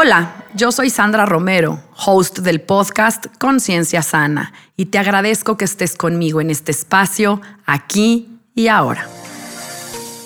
Hola, 0.00 0.44
yo 0.54 0.70
soy 0.70 0.90
Sandra 0.90 1.26
Romero, 1.26 1.82
host 2.06 2.38
del 2.38 2.60
podcast 2.60 3.26
Conciencia 3.36 4.00
Sana, 4.00 4.52
y 4.76 4.86
te 4.86 4.98
agradezco 5.00 5.56
que 5.56 5.64
estés 5.64 5.96
conmigo 5.96 6.40
en 6.40 6.50
este 6.50 6.70
espacio, 6.70 7.40
aquí 7.66 8.28
y 8.54 8.68
ahora. 8.68 9.08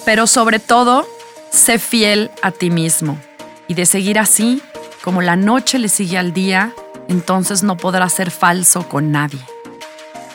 Pero 0.05 0.27
sobre 0.27 0.59
todo, 0.59 1.09
sé 1.51 1.79
fiel 1.79 2.31
a 2.43 2.51
ti 2.51 2.69
mismo, 2.69 3.19
y 3.67 3.73
de 3.73 3.87
seguir 3.87 4.19
así, 4.19 4.61
como 5.03 5.23
la 5.23 5.37
noche 5.37 5.79
le 5.79 5.89
sigue 5.89 6.19
al 6.19 6.35
día, 6.35 6.75
entonces 7.09 7.63
no 7.63 7.79
podrás 7.79 8.13
ser 8.13 8.31
falso 8.31 8.87
con 8.91 9.11
nadie. 9.11 9.41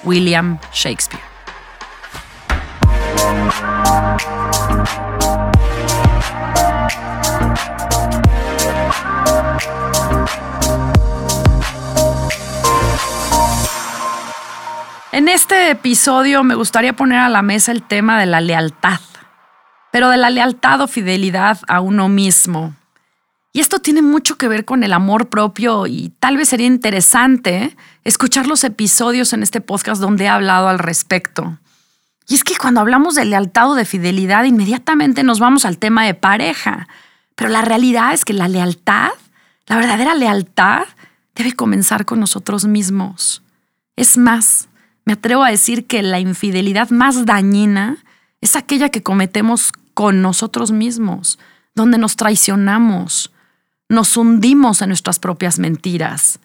William 0.04 0.58
Shakespeare. 0.74 1.22
En 15.18 15.28
este 15.28 15.72
episodio 15.72 16.44
me 16.44 16.54
gustaría 16.54 16.96
poner 16.96 17.18
a 17.18 17.28
la 17.28 17.42
mesa 17.42 17.72
el 17.72 17.82
tema 17.82 18.20
de 18.20 18.28
la 18.28 18.40
lealtad, 18.40 19.00
pero 19.92 20.10
de 20.10 20.18
la 20.18 20.30
lealtad 20.30 20.80
o 20.82 20.88
fidelidad 20.88 21.58
a 21.68 21.82
uno 21.82 22.08
mismo. 22.08 22.76
Y 23.52 23.60
esto 23.62 23.80
tiene 23.80 24.04
mucho 24.04 24.38
que 24.38 24.48
ver 24.48 24.64
con 24.64 24.84
el 24.84 24.94
amor 24.94 25.28
propio 25.30 25.88
y 25.88 26.14
tal 26.20 26.38
vez 26.38 26.50
sería 26.50 26.68
interesante 26.68 27.76
escuchar 28.04 28.46
los 28.46 28.64
episodios 28.64 29.34
en 29.34 29.42
este 29.42 29.60
podcast 29.60 30.00
donde 30.00 30.26
he 30.26 30.30
hablado 30.30 30.68
al 30.68 30.78
respecto. 30.78 31.58
Y 32.28 32.36
es 32.36 32.44
que 32.44 32.56
cuando 32.56 32.82
hablamos 32.82 33.16
de 33.16 33.26
lealtad 33.26 33.72
o 33.72 33.74
de 33.74 33.86
fidelidad, 33.86 34.44
inmediatamente 34.44 35.24
nos 35.24 35.40
vamos 35.40 35.66
al 35.66 35.80
tema 35.80 36.06
de 36.06 36.14
pareja. 36.14 36.88
Pero 37.34 37.50
la 37.50 37.64
realidad 37.64 38.14
es 38.14 38.24
que 38.24 38.34
la 38.34 38.48
lealtad, 38.48 39.10
la 39.66 39.78
verdadera 39.78 40.14
lealtad, 40.14 40.84
debe 41.34 41.54
comenzar 41.54 42.06
con 42.06 42.20
nosotros 42.20 42.66
mismos. 42.66 43.42
Es 43.96 44.16
más, 44.16 44.70
me 45.08 45.14
atrevo 45.14 45.46
a 45.46 45.52
decir 45.52 45.88
que 45.88 46.04
la 46.04 46.20
infidelidad 46.20 46.90
más 46.90 47.26
dañina 47.26 47.96
es 48.42 48.58
aquella 48.58 48.90
que 48.90 49.04
cometemos 49.04 49.72
con 49.94 50.22
nosotros 50.22 50.72
mismos, 50.72 51.40
donde 51.76 51.98
nos 51.98 52.18
traicionamos, 52.18 53.32
nos 53.88 54.18
hundimos 54.18 54.82
en 54.82 54.90
nuestras 54.90 55.20
propias 55.20 55.60
mentiras. 55.60 56.42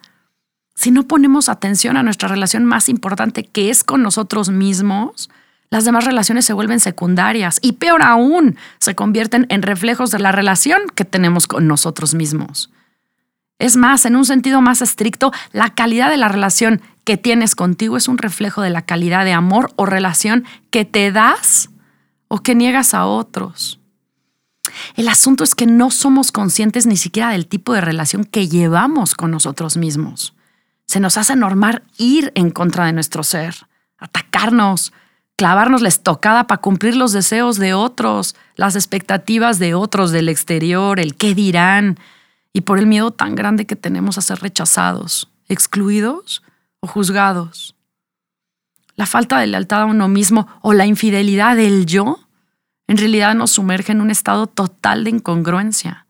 Si 0.76 0.92
no 0.92 1.08
ponemos 1.08 1.48
atención 1.48 1.96
a 1.96 2.04
nuestra 2.04 2.28
relación 2.28 2.64
más 2.64 2.88
importante, 2.88 3.42
que 3.42 3.68
es 3.68 3.82
con 3.82 4.00
nosotros 4.00 4.48
mismos, 4.48 5.28
las 5.68 5.84
demás 5.84 6.04
relaciones 6.04 6.44
se 6.44 6.52
vuelven 6.52 6.78
secundarias 6.78 7.58
y 7.62 7.72
peor 7.72 8.04
aún, 8.04 8.56
se 8.78 8.94
convierten 8.94 9.44
en 9.48 9.62
reflejos 9.62 10.12
de 10.12 10.20
la 10.20 10.30
relación 10.30 10.82
que 10.94 11.04
tenemos 11.04 11.48
con 11.48 11.66
nosotros 11.66 12.14
mismos. 12.14 12.70
Es 13.58 13.76
más, 13.76 14.06
en 14.06 14.14
un 14.14 14.24
sentido 14.24 14.60
más 14.60 14.82
estricto, 14.82 15.32
la 15.50 15.74
calidad 15.74 16.10
de 16.10 16.16
la 16.16 16.28
relación 16.28 16.80
que 17.04 17.16
tienes 17.16 17.54
contigo 17.54 17.96
es 17.96 18.08
un 18.08 18.18
reflejo 18.18 18.62
de 18.62 18.70
la 18.70 18.82
calidad 18.82 19.24
de 19.24 19.32
amor 19.32 19.72
o 19.76 19.86
relación 19.86 20.44
que 20.70 20.84
te 20.84 21.10
das 21.12 21.70
o 22.28 22.38
que 22.42 22.54
niegas 22.54 22.94
a 22.94 23.06
otros. 23.06 23.80
El 24.96 25.08
asunto 25.08 25.44
es 25.44 25.54
que 25.54 25.66
no 25.66 25.90
somos 25.90 26.32
conscientes 26.32 26.86
ni 26.86 26.96
siquiera 26.96 27.30
del 27.30 27.46
tipo 27.46 27.74
de 27.74 27.80
relación 27.80 28.24
que 28.24 28.48
llevamos 28.48 29.14
con 29.14 29.30
nosotros 29.30 29.76
mismos. 29.76 30.34
Se 30.86 31.00
nos 31.00 31.16
hace 31.16 31.36
normal 31.36 31.82
ir 31.98 32.32
en 32.34 32.50
contra 32.50 32.86
de 32.86 32.92
nuestro 32.92 33.22
ser, 33.22 33.54
atacarnos, 33.98 34.92
clavarnos 35.36 35.82
la 35.82 35.88
estocada 35.88 36.46
para 36.46 36.60
cumplir 36.60 36.96
los 36.96 37.12
deseos 37.12 37.56
de 37.56 37.74
otros, 37.74 38.36
las 38.56 38.76
expectativas 38.76 39.58
de 39.58 39.74
otros 39.74 40.10
del 40.12 40.28
exterior, 40.28 41.00
el 41.00 41.16
qué 41.16 41.34
dirán, 41.34 41.98
y 42.52 42.62
por 42.62 42.78
el 42.78 42.86
miedo 42.86 43.10
tan 43.10 43.34
grande 43.34 43.66
que 43.66 43.76
tenemos 43.76 44.18
a 44.18 44.22
ser 44.22 44.40
rechazados, 44.40 45.30
excluidos 45.48 46.42
o 46.82 46.88
juzgados. 46.88 47.74
La 48.96 49.06
falta 49.06 49.38
de 49.38 49.46
lealtad 49.46 49.82
a 49.82 49.86
uno 49.86 50.08
mismo 50.08 50.46
o 50.60 50.74
la 50.74 50.84
infidelidad 50.84 51.56
del 51.56 51.86
yo 51.86 52.18
en 52.86 52.98
realidad 52.98 53.34
nos 53.34 53.52
sumerge 53.52 53.92
en 53.92 54.00
un 54.00 54.10
estado 54.10 54.46
total 54.46 55.04
de 55.04 55.10
incongruencia. 55.10 56.06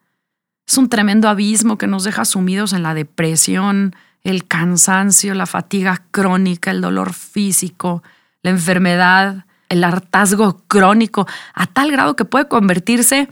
Es 0.66 0.78
un 0.78 0.88
tremendo 0.88 1.28
abismo 1.28 1.78
que 1.78 1.86
nos 1.86 2.04
deja 2.04 2.24
sumidos 2.24 2.72
en 2.72 2.82
la 2.82 2.94
depresión, 2.94 3.94
el 4.24 4.46
cansancio, 4.46 5.34
la 5.34 5.46
fatiga 5.46 6.02
crónica, 6.10 6.70
el 6.70 6.80
dolor 6.80 7.12
físico, 7.12 8.02
la 8.42 8.50
enfermedad, 8.50 9.46
el 9.68 9.84
hartazgo 9.84 10.62
crónico, 10.66 11.26
a 11.54 11.66
tal 11.66 11.92
grado 11.92 12.16
que 12.16 12.24
puede 12.24 12.48
convertirse 12.48 13.28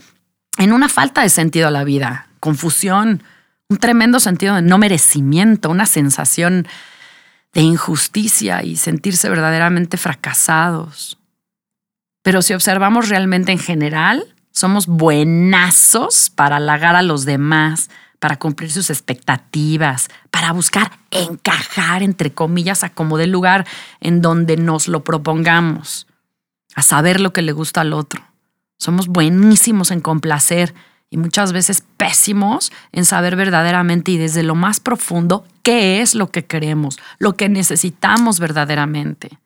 en 0.58 0.72
una 0.72 0.88
falta 0.88 1.22
de 1.22 1.28
sentido 1.28 1.68
a 1.68 1.72
la 1.72 1.84
vida, 1.84 2.28
confusión, 2.40 3.22
un 3.68 3.78
tremendo 3.78 4.20
sentido 4.20 4.54
de 4.56 4.62
no 4.62 4.78
merecimiento, 4.78 5.70
una 5.70 5.86
sensación 5.86 6.66
de 7.52 7.62
injusticia 7.62 8.62
y 8.62 8.76
sentirse 8.76 9.28
verdaderamente 9.28 9.96
fracasados. 9.96 11.18
Pero 12.22 12.42
si 12.42 12.54
observamos 12.54 13.08
realmente 13.08 13.52
en 13.52 13.58
general, 13.58 14.34
somos 14.52 14.86
buenazos 14.86 16.30
para 16.30 16.56
halagar 16.56 16.96
a 16.96 17.02
los 17.02 17.24
demás, 17.24 17.90
para 18.18 18.38
cumplir 18.38 18.70
sus 18.70 18.90
expectativas, 18.90 20.08
para 20.30 20.52
buscar 20.52 20.98
encajar, 21.10 22.02
entre 22.02 22.32
comillas, 22.32 22.84
a 22.84 22.90
como 22.90 23.16
del 23.16 23.30
lugar 23.30 23.66
en 24.00 24.20
donde 24.20 24.56
nos 24.56 24.88
lo 24.88 25.02
propongamos, 25.02 26.06
a 26.74 26.82
saber 26.82 27.20
lo 27.20 27.32
que 27.32 27.42
le 27.42 27.52
gusta 27.52 27.80
al 27.80 27.94
otro. 27.94 28.22
Somos 28.76 29.08
buenísimos 29.08 29.90
en 29.90 30.00
complacer 30.00 30.74
y 31.10 31.16
muchas 31.16 31.52
veces 31.52 31.82
pésimos 31.96 32.72
en 32.92 33.04
saber 33.04 33.34
verdaderamente 33.34 34.12
y 34.12 34.16
desde 34.16 34.44
lo 34.44 34.54
más 34.54 34.78
profundo 34.78 35.44
qué 35.62 36.00
es 36.00 36.14
lo 36.14 36.30
que 36.30 36.44
queremos, 36.44 36.98
lo 37.18 37.34
que 37.36 37.48
necesitamos 37.48 38.38
verdaderamente. 38.38 39.38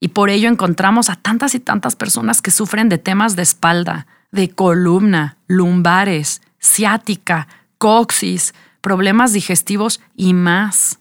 Y 0.00 0.08
por 0.08 0.30
ello 0.30 0.48
encontramos 0.48 1.10
a 1.10 1.16
tantas 1.16 1.54
y 1.54 1.60
tantas 1.60 1.96
personas 1.96 2.42
que 2.42 2.50
sufren 2.50 2.88
de 2.88 2.98
temas 2.98 3.36
de 3.36 3.42
espalda, 3.42 4.06
de 4.30 4.50
columna, 4.50 5.36
lumbares, 5.46 6.42
ciática, 6.60 7.48
coxis, 7.78 8.54
problemas 8.80 9.32
digestivos 9.32 10.00
y 10.14 10.34
más. 10.34 10.98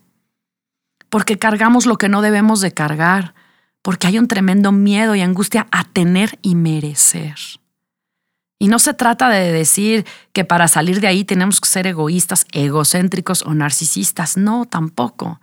Porque 1.10 1.38
cargamos 1.38 1.86
lo 1.86 1.98
que 1.98 2.10
no 2.10 2.22
debemos 2.22 2.62
de 2.62 2.74
cargar, 2.74 3.34
porque 3.82 4.08
hay 4.08 4.20
un 4.20 4.28
tremendo 4.28 4.72
miedo 4.72 5.16
y 5.16 5.22
angustia 5.22 5.68
a 5.72 5.84
tener 5.84 6.38
y 6.42 6.56
merecer. 6.56 7.36
Y 8.62 8.68
no 8.68 8.78
se 8.78 8.94
trata 8.94 9.30
de 9.30 9.54
decir 9.54 10.06
que 10.34 10.44
para 10.44 10.68
salir 10.68 11.00
de 11.00 11.08
ahí 11.08 11.24
tenemos 11.24 11.62
que 11.62 11.70
ser 11.70 11.88
egoístas, 11.88 12.46
egocéntricos 12.52 13.42
o 13.44 13.54
narcisistas. 13.54 14.36
No, 14.36 14.66
tampoco. 14.66 15.40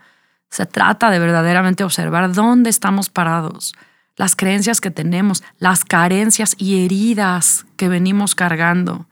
Se 0.51 0.67
trata 0.67 1.11
de 1.11 1.19
verdaderamente 1.19 1.83
observar 1.83 2.35
dónde 2.35 2.69
estamos 2.69 3.09
parados, 3.09 3.75
las 4.17 4.37
creencias 4.37 4.83
que 4.83 4.91
tenemos, 4.91 5.43
las 5.59 5.85
carencias 5.85 6.55
y 6.59 6.85
heridas 6.85 7.65
que 7.77 7.89
venimos 7.89 8.35
cargando, 8.35 9.07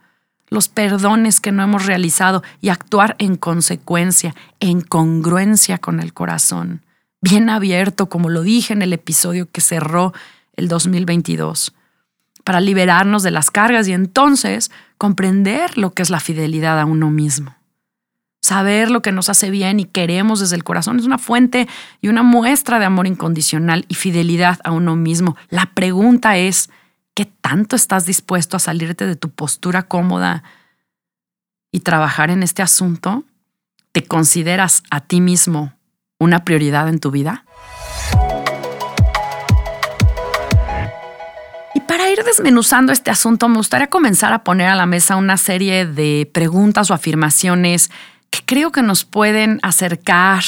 los 0.49 0.69
perdones 0.69 1.41
que 1.41 1.51
no 1.51 1.63
hemos 1.63 1.87
realizado 1.87 2.43
y 2.61 2.69
actuar 2.69 3.15
en 3.17 3.35
consecuencia, 3.35 4.35
en 4.59 4.81
congruencia 4.81 5.79
con 5.79 5.99
el 5.99 6.13
corazón, 6.13 6.85
bien 7.21 7.49
abierto, 7.49 8.07
como 8.07 8.29
lo 8.29 8.43
dije 8.43 8.73
en 8.73 8.83
el 8.83 8.93
episodio 8.93 9.49
que 9.51 9.61
cerró 9.61 10.13
el 10.55 10.67
2022 10.67 11.73
para 12.45 12.61
liberarnos 12.61 13.23
de 13.23 13.31
las 13.31 13.51
cargas 13.51 13.87
y 13.89 13.93
entonces 13.93 14.71
comprender 14.97 15.77
lo 15.77 15.91
que 15.93 16.03
es 16.03 16.09
la 16.09 16.21
fidelidad 16.21 16.79
a 16.79 16.85
uno 16.85 17.09
mismo. 17.09 17.55
Saber 18.41 18.91
lo 18.91 19.01
que 19.01 19.11
nos 19.11 19.29
hace 19.29 19.49
bien 19.49 19.79
y 19.79 19.85
queremos 19.85 20.39
desde 20.39 20.55
el 20.55 20.63
corazón 20.63 20.99
es 20.99 21.05
una 21.05 21.17
fuente 21.17 21.67
y 21.99 22.07
una 22.07 22.21
muestra 22.21 22.77
de 22.77 22.85
amor 22.85 23.07
incondicional 23.07 23.85
y 23.87 23.95
fidelidad 23.95 24.59
a 24.63 24.71
uno 24.71 24.95
mismo. 24.95 25.35
La 25.49 25.71
pregunta 25.73 26.37
es, 26.37 26.69
¿qué 27.15 27.25
tanto 27.25 27.75
estás 27.75 28.05
dispuesto 28.05 28.55
a 28.55 28.59
salirte 28.59 29.07
de 29.07 29.15
tu 29.15 29.31
postura 29.31 29.81
cómoda 29.81 30.43
y 31.71 31.79
trabajar 31.79 32.29
en 32.29 32.43
este 32.43 32.61
asunto? 32.61 33.23
¿Te 33.91 34.03
consideras 34.03 34.83
a 34.91 35.01
ti 35.01 35.19
mismo 35.19 35.73
una 36.19 36.45
prioridad 36.45 36.87
en 36.89 36.99
tu 36.99 37.09
vida? 37.09 37.43
Ir 42.09 42.23
desmenuzando 42.23 42.91
este 42.91 43.11
asunto, 43.11 43.47
me 43.47 43.57
gustaría 43.57 43.87
comenzar 43.87 44.33
a 44.33 44.43
poner 44.43 44.67
a 44.67 44.75
la 44.75 44.85
mesa 44.85 45.15
una 45.15 45.37
serie 45.37 45.85
de 45.85 46.29
preguntas 46.33 46.91
o 46.91 46.93
afirmaciones 46.93 47.91
que 48.29 48.39
creo 48.45 48.71
que 48.71 48.81
nos 48.81 49.05
pueden 49.05 49.59
acercar 49.63 50.43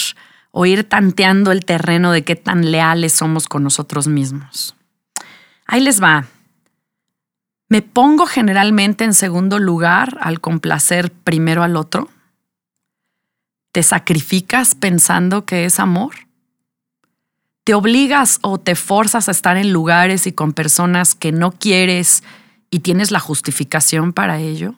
o 0.51 0.65
ir 0.65 0.83
tanteando 0.83 1.51
el 1.51 1.65
terreno 1.65 2.12
de 2.12 2.24
qué 2.24 2.36
tan 2.36 2.71
leales 2.71 3.13
somos 3.13 3.48
con 3.48 3.63
nosotros 3.63 4.07
mismos. 4.07 4.75
Ahí 5.65 5.81
les 5.81 6.01
va. 6.01 6.25
¿Me 7.69 7.81
pongo 7.81 8.25
generalmente 8.25 9.03
en 9.03 9.13
segundo 9.13 9.60
lugar 9.60 10.18
al 10.21 10.39
complacer 10.39 11.12
primero 11.12 11.63
al 11.63 11.75
otro? 11.75 12.10
¿Te 13.74 13.83
sacrificas 13.83 14.74
pensando 14.75 15.45
que 15.45 15.65
es 15.65 15.80
amor? 15.80 16.26
¿Te 17.67 17.73
obligas 17.73 18.39
o 18.43 18.57
te 18.57 18.75
forzas 18.75 19.27
a 19.27 19.31
estar 19.31 19.57
en 19.57 19.73
lugares 19.73 20.25
y 20.25 20.31
con 20.31 20.53
personas 20.53 21.15
que 21.15 21.33
no 21.33 21.51
quieres 21.51 22.23
y 22.71 22.79
tienes 22.79 23.11
la 23.11 23.19
justificación 23.19 24.13
para 24.13 24.39
ello? 24.39 24.75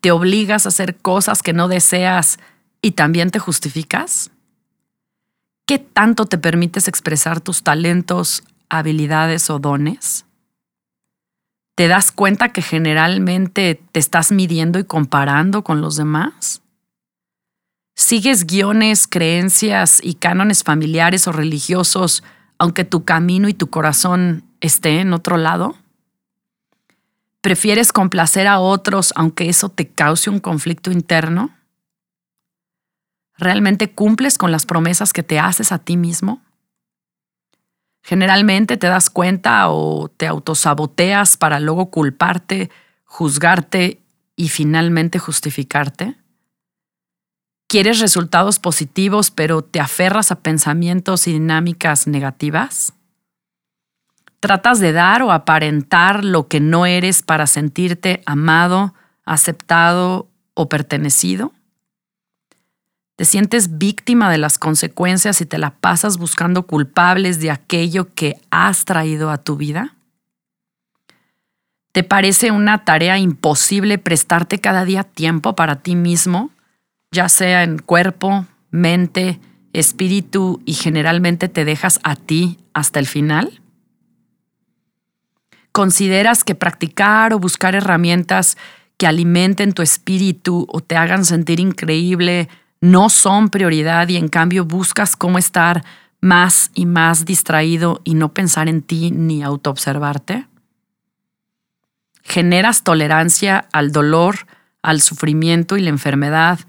¿Te 0.00 0.10
obligas 0.10 0.66
a 0.66 0.70
hacer 0.70 0.96
cosas 0.96 1.44
que 1.44 1.52
no 1.52 1.68
deseas 1.68 2.40
y 2.82 2.90
también 2.90 3.30
te 3.30 3.38
justificas? 3.38 4.32
¿Qué 5.64 5.78
tanto 5.78 6.26
te 6.26 6.38
permites 6.38 6.88
expresar 6.88 7.40
tus 7.40 7.62
talentos, 7.62 8.42
habilidades 8.68 9.48
o 9.48 9.60
dones? 9.60 10.26
¿Te 11.76 11.86
das 11.86 12.10
cuenta 12.10 12.48
que 12.48 12.62
generalmente 12.62 13.80
te 13.92 14.00
estás 14.00 14.32
midiendo 14.32 14.80
y 14.80 14.84
comparando 14.84 15.62
con 15.62 15.80
los 15.80 15.94
demás? 15.94 16.63
¿Sigues 17.94 18.46
guiones, 18.46 19.06
creencias 19.06 20.00
y 20.02 20.14
cánones 20.14 20.64
familiares 20.64 21.28
o 21.28 21.32
religiosos 21.32 22.24
aunque 22.58 22.84
tu 22.84 23.04
camino 23.04 23.48
y 23.48 23.54
tu 23.54 23.70
corazón 23.70 24.44
esté 24.60 25.00
en 25.00 25.12
otro 25.12 25.36
lado? 25.36 25.76
¿Prefieres 27.40 27.92
complacer 27.92 28.48
a 28.48 28.58
otros 28.58 29.12
aunque 29.16 29.48
eso 29.48 29.68
te 29.68 29.88
cause 29.88 30.28
un 30.28 30.40
conflicto 30.40 30.90
interno? 30.90 31.50
¿Realmente 33.36 33.92
cumples 33.92 34.38
con 34.38 34.50
las 34.50 34.66
promesas 34.66 35.12
que 35.12 35.22
te 35.22 35.38
haces 35.38 35.70
a 35.70 35.78
ti 35.78 35.96
mismo? 35.96 36.42
Generalmente 38.02 38.76
te 38.76 38.88
das 38.88 39.08
cuenta 39.08 39.68
o 39.70 40.08
te 40.08 40.26
autosaboteas 40.26 41.36
para 41.36 41.60
luego 41.60 41.90
culparte, 41.90 42.70
juzgarte 43.04 44.00
y 44.36 44.48
finalmente 44.48 45.18
justificarte. 45.18 46.16
¿Quieres 47.74 47.98
resultados 47.98 48.60
positivos 48.60 49.32
pero 49.32 49.62
te 49.62 49.80
aferras 49.80 50.30
a 50.30 50.38
pensamientos 50.38 51.26
y 51.26 51.32
dinámicas 51.32 52.06
negativas? 52.06 52.92
¿Tratas 54.38 54.78
de 54.78 54.92
dar 54.92 55.22
o 55.22 55.32
aparentar 55.32 56.24
lo 56.24 56.46
que 56.46 56.60
no 56.60 56.86
eres 56.86 57.22
para 57.22 57.48
sentirte 57.48 58.22
amado, 58.26 58.94
aceptado 59.24 60.28
o 60.54 60.68
pertenecido? 60.68 61.52
¿Te 63.16 63.24
sientes 63.24 63.76
víctima 63.76 64.30
de 64.30 64.38
las 64.38 64.56
consecuencias 64.56 65.40
y 65.40 65.44
te 65.44 65.58
la 65.58 65.70
pasas 65.70 66.16
buscando 66.16 66.68
culpables 66.68 67.40
de 67.40 67.50
aquello 67.50 68.14
que 68.14 68.40
has 68.52 68.84
traído 68.84 69.30
a 69.30 69.38
tu 69.38 69.56
vida? 69.56 69.96
¿Te 71.90 72.04
parece 72.04 72.52
una 72.52 72.84
tarea 72.84 73.18
imposible 73.18 73.98
prestarte 73.98 74.60
cada 74.60 74.84
día 74.84 75.02
tiempo 75.02 75.56
para 75.56 75.82
ti 75.82 75.96
mismo, 75.96 76.52
ya 77.14 77.30
sea 77.30 77.62
en 77.62 77.78
cuerpo, 77.78 78.44
mente, 78.70 79.40
espíritu 79.72 80.60
y 80.66 80.74
generalmente 80.74 81.48
te 81.48 81.64
dejas 81.64 82.00
a 82.02 82.16
ti 82.16 82.58
hasta 82.74 82.98
el 82.98 83.06
final? 83.06 83.62
¿Consideras 85.72 86.44
que 86.44 86.54
practicar 86.54 87.32
o 87.32 87.38
buscar 87.38 87.74
herramientas 87.74 88.58
que 88.98 89.06
alimenten 89.06 89.72
tu 89.72 89.82
espíritu 89.82 90.66
o 90.70 90.80
te 90.80 90.96
hagan 90.96 91.24
sentir 91.24 91.58
increíble 91.58 92.48
no 92.80 93.08
son 93.08 93.48
prioridad 93.48 94.08
y 94.08 94.16
en 94.16 94.28
cambio 94.28 94.64
buscas 94.64 95.16
cómo 95.16 95.38
estar 95.38 95.84
más 96.20 96.70
y 96.74 96.86
más 96.86 97.24
distraído 97.24 98.00
y 98.04 98.14
no 98.14 98.34
pensar 98.34 98.68
en 98.68 98.82
ti 98.82 99.10
ni 99.10 99.42
autoobservarte? 99.42 100.46
¿Generas 102.22 102.82
tolerancia 102.82 103.68
al 103.72 103.92
dolor, 103.92 104.46
al 104.82 105.00
sufrimiento 105.00 105.76
y 105.76 105.82
la 105.82 105.90
enfermedad 105.90 106.60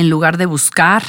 en 0.00 0.10
lugar 0.10 0.36
de 0.38 0.46
buscar 0.46 1.02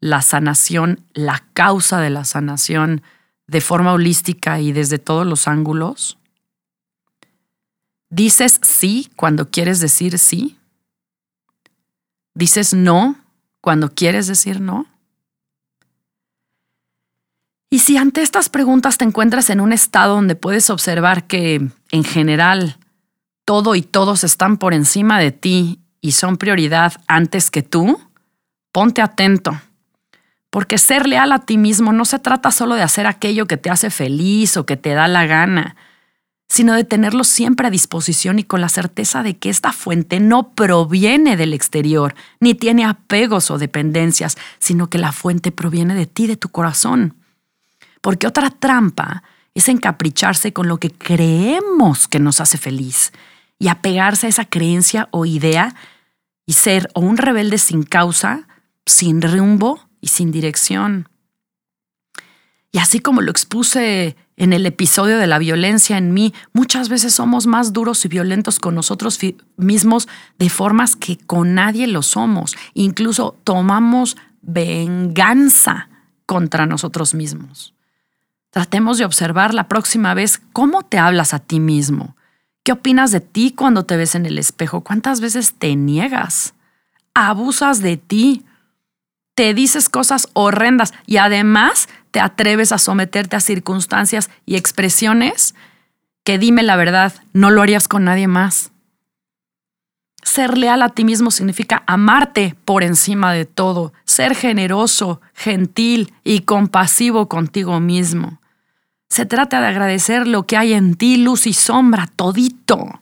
la 0.00 0.22
sanación, 0.22 1.04
la 1.12 1.44
causa 1.52 2.00
de 2.00 2.10
la 2.10 2.24
sanación 2.24 3.02
de 3.46 3.60
forma 3.60 3.92
holística 3.92 4.60
y 4.60 4.72
desde 4.72 4.98
todos 4.98 5.26
los 5.26 5.48
ángulos? 5.48 6.18
¿Dices 8.08 8.60
sí 8.62 9.10
cuando 9.16 9.50
quieres 9.50 9.80
decir 9.80 10.18
sí? 10.18 10.58
¿Dices 12.34 12.72
no 12.74 13.16
cuando 13.60 13.94
quieres 13.94 14.26
decir 14.26 14.60
no? 14.60 14.86
Y 17.68 17.80
si 17.80 17.96
ante 17.96 18.22
estas 18.22 18.48
preguntas 18.48 18.98
te 18.98 19.04
encuentras 19.04 19.48
en 19.50 19.60
un 19.60 19.72
estado 19.72 20.14
donde 20.16 20.34
puedes 20.34 20.70
observar 20.70 21.28
que, 21.28 21.70
en 21.92 22.04
general, 22.04 22.78
todo 23.44 23.76
y 23.76 23.82
todos 23.82 24.24
están 24.24 24.56
por 24.58 24.74
encima 24.74 25.20
de 25.20 25.30
ti 25.30 25.78
y 26.00 26.12
son 26.12 26.36
prioridad 26.36 26.94
antes 27.06 27.50
que 27.50 27.62
tú, 27.62 28.00
ponte 28.72 29.02
atento. 29.02 29.60
Porque 30.50 30.78
ser 30.78 31.06
leal 31.06 31.32
a 31.32 31.40
ti 31.40 31.58
mismo 31.58 31.92
no 31.92 32.04
se 32.04 32.18
trata 32.18 32.50
solo 32.50 32.74
de 32.74 32.82
hacer 32.82 33.06
aquello 33.06 33.46
que 33.46 33.56
te 33.56 33.70
hace 33.70 33.90
feliz 33.90 34.56
o 34.56 34.66
que 34.66 34.76
te 34.76 34.94
da 34.94 35.06
la 35.08 35.26
gana 35.26 35.76
sino 36.50 36.74
de 36.74 36.82
tenerlo 36.82 37.22
siempre 37.22 37.68
a 37.68 37.70
disposición 37.70 38.40
y 38.40 38.44
con 38.44 38.60
la 38.60 38.68
certeza 38.68 39.22
de 39.22 39.36
que 39.36 39.50
esta 39.50 39.72
fuente 39.72 40.18
no 40.18 40.52
proviene 40.52 41.36
del 41.36 41.54
exterior, 41.54 42.16
ni 42.40 42.56
tiene 42.56 42.84
apegos 42.84 43.52
o 43.52 43.58
dependencias, 43.58 44.36
sino 44.58 44.90
que 44.90 44.98
la 44.98 45.12
fuente 45.12 45.52
proviene 45.52 45.94
de 45.94 46.06
ti, 46.06 46.26
de 46.26 46.36
tu 46.36 46.48
corazón. 46.48 47.14
Porque 48.00 48.26
otra 48.26 48.50
trampa 48.50 49.22
es 49.54 49.68
encapricharse 49.68 50.52
con 50.52 50.66
lo 50.66 50.78
que 50.78 50.90
creemos 50.90 52.08
que 52.08 52.18
nos 52.18 52.40
hace 52.40 52.58
feliz 52.58 53.12
y 53.60 53.68
apegarse 53.68 54.26
a 54.26 54.30
esa 54.30 54.44
creencia 54.44 55.06
o 55.12 55.26
idea 55.26 55.76
y 56.46 56.54
ser 56.54 56.90
o 56.94 57.00
un 57.00 57.16
rebelde 57.16 57.58
sin 57.58 57.84
causa, 57.84 58.48
sin 58.86 59.22
rumbo 59.22 59.88
y 60.00 60.08
sin 60.08 60.30
dirección. 60.30 61.08
Y 62.72 62.78
así 62.78 63.00
como 63.00 63.20
lo 63.20 63.30
expuse 63.30 64.16
en 64.36 64.52
el 64.52 64.64
episodio 64.64 65.18
de 65.18 65.26
la 65.26 65.38
violencia 65.38 65.98
en 65.98 66.14
mí, 66.14 66.32
muchas 66.52 66.88
veces 66.88 67.12
somos 67.12 67.46
más 67.46 67.72
duros 67.72 68.04
y 68.04 68.08
violentos 68.08 68.60
con 68.60 68.74
nosotros 68.74 69.18
mismos 69.56 70.08
de 70.38 70.48
formas 70.48 70.94
que 70.94 71.18
con 71.18 71.54
nadie 71.54 71.88
lo 71.88 72.02
somos. 72.02 72.56
Incluso 72.74 73.36
tomamos 73.42 74.16
venganza 74.40 75.88
contra 76.26 76.64
nosotros 76.66 77.12
mismos. 77.12 77.74
Tratemos 78.50 78.98
de 78.98 79.04
observar 79.04 79.52
la 79.52 79.68
próxima 79.68 80.14
vez 80.14 80.40
cómo 80.52 80.82
te 80.82 80.98
hablas 80.98 81.34
a 81.34 81.40
ti 81.40 81.60
mismo. 81.60 82.16
¿Qué 82.62 82.72
opinas 82.72 83.10
de 83.10 83.20
ti 83.20 83.52
cuando 83.52 83.84
te 83.84 83.96
ves 83.96 84.14
en 84.14 84.26
el 84.26 84.38
espejo? 84.38 84.82
¿Cuántas 84.82 85.20
veces 85.20 85.54
te 85.54 85.74
niegas? 85.76 86.54
Abusas 87.14 87.80
de 87.80 87.96
ti. 87.96 88.44
Te 89.40 89.54
dices 89.54 89.88
cosas 89.88 90.28
horrendas 90.34 90.92
y 91.06 91.16
además 91.16 91.88
te 92.10 92.20
atreves 92.20 92.72
a 92.72 92.78
someterte 92.78 93.36
a 93.36 93.40
circunstancias 93.40 94.28
y 94.44 94.56
expresiones 94.56 95.54
que 96.24 96.36
dime 96.36 96.62
la 96.62 96.76
verdad, 96.76 97.14
no 97.32 97.48
lo 97.48 97.62
harías 97.62 97.88
con 97.88 98.04
nadie 98.04 98.28
más. 98.28 98.70
Ser 100.22 100.58
leal 100.58 100.82
a 100.82 100.90
ti 100.90 101.06
mismo 101.06 101.30
significa 101.30 101.84
amarte 101.86 102.54
por 102.66 102.82
encima 102.82 103.32
de 103.32 103.46
todo, 103.46 103.94
ser 104.04 104.34
generoso, 104.34 105.22
gentil 105.32 106.12
y 106.22 106.40
compasivo 106.40 107.26
contigo 107.26 107.80
mismo. 107.80 108.42
Se 109.08 109.24
trata 109.24 109.62
de 109.62 109.68
agradecer 109.68 110.26
lo 110.26 110.46
que 110.46 110.58
hay 110.58 110.74
en 110.74 110.96
ti, 110.96 111.16
luz 111.16 111.46
y 111.46 111.54
sombra, 111.54 112.10
todito. 112.14 113.00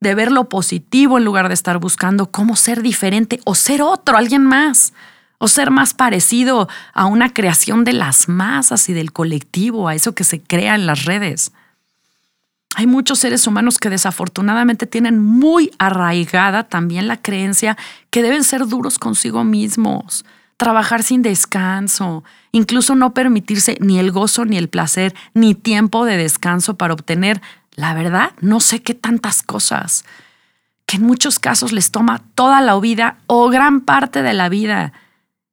De 0.00 0.14
ver 0.14 0.32
lo 0.32 0.48
positivo 0.48 1.18
en 1.18 1.26
lugar 1.26 1.48
de 1.48 1.54
estar 1.54 1.76
buscando 1.76 2.30
cómo 2.30 2.56
ser 2.56 2.80
diferente 2.80 3.38
o 3.44 3.54
ser 3.54 3.82
otro, 3.82 4.16
alguien 4.16 4.46
más 4.46 4.94
o 5.38 5.48
ser 5.48 5.70
más 5.70 5.94
parecido 5.94 6.68
a 6.92 7.06
una 7.06 7.32
creación 7.32 7.84
de 7.84 7.92
las 7.92 8.28
masas 8.28 8.88
y 8.88 8.92
del 8.92 9.12
colectivo, 9.12 9.88
a 9.88 9.94
eso 9.94 10.14
que 10.14 10.24
se 10.24 10.40
crea 10.40 10.74
en 10.74 10.86
las 10.86 11.04
redes. 11.04 11.52
Hay 12.74 12.86
muchos 12.86 13.20
seres 13.20 13.46
humanos 13.46 13.78
que 13.78 13.88
desafortunadamente 13.88 14.86
tienen 14.86 15.18
muy 15.18 15.70
arraigada 15.78 16.64
también 16.64 17.08
la 17.08 17.20
creencia 17.20 17.76
que 18.10 18.22
deben 18.22 18.44
ser 18.44 18.66
duros 18.66 18.98
consigo 18.98 19.42
mismos, 19.42 20.24
trabajar 20.56 21.02
sin 21.02 21.22
descanso, 21.22 22.24
incluso 22.52 22.94
no 22.94 23.14
permitirse 23.14 23.78
ni 23.80 23.98
el 23.98 24.10
gozo 24.10 24.44
ni 24.44 24.58
el 24.58 24.68
placer, 24.68 25.14
ni 25.34 25.54
tiempo 25.54 26.04
de 26.04 26.16
descanso 26.16 26.76
para 26.76 26.94
obtener, 26.94 27.40
la 27.74 27.94
verdad, 27.94 28.32
no 28.40 28.60
sé 28.60 28.82
qué 28.82 28.94
tantas 28.94 29.42
cosas, 29.42 30.04
que 30.84 30.96
en 30.96 31.04
muchos 31.04 31.38
casos 31.38 31.72
les 31.72 31.90
toma 31.90 32.22
toda 32.34 32.60
la 32.60 32.78
vida 32.78 33.18
o 33.26 33.48
gran 33.50 33.80
parte 33.80 34.22
de 34.22 34.34
la 34.34 34.48
vida 34.48 34.92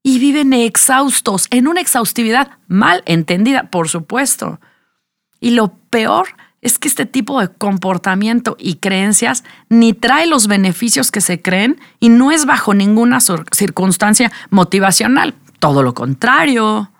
y 0.08 0.20
viven 0.20 0.54
exhaustos, 0.54 1.48
en 1.50 1.68
una 1.68 1.82
exhaustividad 1.82 2.52
mal 2.68 3.02
entendida, 3.08 3.72
por 3.72 3.90
supuesto. 3.90 4.60
Y 5.40 5.50
lo 5.50 5.70
peor 5.90 6.28
es 6.62 6.78
que 6.78 6.88
este 6.88 7.08
tipo 7.08 7.42
de 7.42 7.48
comportamiento 7.48 8.56
y 8.60 8.76
creencias 8.76 9.44
ni 9.68 9.94
trae 9.94 10.28
los 10.28 10.46
beneficios 10.46 11.10
que 11.10 11.22
se 11.22 11.42
creen 11.42 11.80
y 12.00 12.10
no 12.10 12.32
es 12.32 12.46
bajo 12.46 12.76
ninguna 12.76 13.18
circunstancia 13.20 14.32
motivacional. 14.52 15.34
Todo 15.58 15.82
lo 15.82 15.96
contrario. 15.96 16.92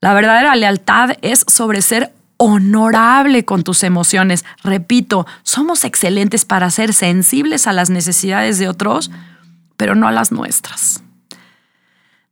La 0.00 0.12
verdadera 0.12 0.56
lealtad 0.56 1.10
es 1.22 1.44
sobre 1.46 1.82
ser 1.82 2.12
honorable 2.36 3.44
con 3.44 3.62
tus 3.62 3.84
emociones. 3.84 4.44
Repito, 4.64 5.24
somos 5.44 5.84
excelentes 5.84 6.44
para 6.44 6.68
ser 6.70 6.92
sensibles 6.92 7.68
a 7.68 7.72
las 7.72 7.90
necesidades 7.90 8.58
de 8.58 8.68
otros, 8.68 9.12
pero 9.76 9.94
no 9.94 10.08
a 10.08 10.12
las 10.12 10.32
nuestras. 10.32 11.04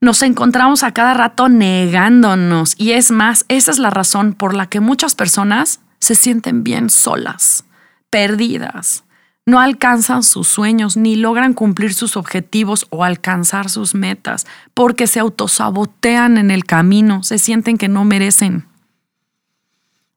Nos 0.04 0.20
encontramos 0.20 0.82
a 0.82 0.92
cada 0.92 1.14
rato 1.14 1.48
negándonos 1.48 2.74
y 2.76 2.90
es 2.90 3.10
más, 3.10 3.46
esa 3.48 3.70
es 3.70 3.78
la 3.78 3.88
razón 3.88 4.34
por 4.34 4.52
la 4.52 4.66
que 4.66 4.80
muchas 4.80 5.14
personas 5.14 5.80
se 5.98 6.14
sienten 6.14 6.62
bien 6.62 6.90
solas, 6.90 7.64
perdidas. 8.10 9.04
No 9.46 9.60
alcanzan 9.60 10.22
sus 10.22 10.46
sueños 10.46 10.98
ni 10.98 11.16
logran 11.16 11.54
cumplir 11.54 11.94
sus 11.94 12.18
objetivos 12.18 12.86
o 12.90 13.02
alcanzar 13.02 13.70
sus 13.70 13.94
metas 13.94 14.46
porque 14.74 15.06
se 15.06 15.20
autosabotean 15.20 16.36
en 16.36 16.50
el 16.50 16.66
camino, 16.66 17.22
se 17.22 17.38
sienten 17.38 17.78
que 17.78 17.88
no 17.88 18.04
merecen. 18.04 18.66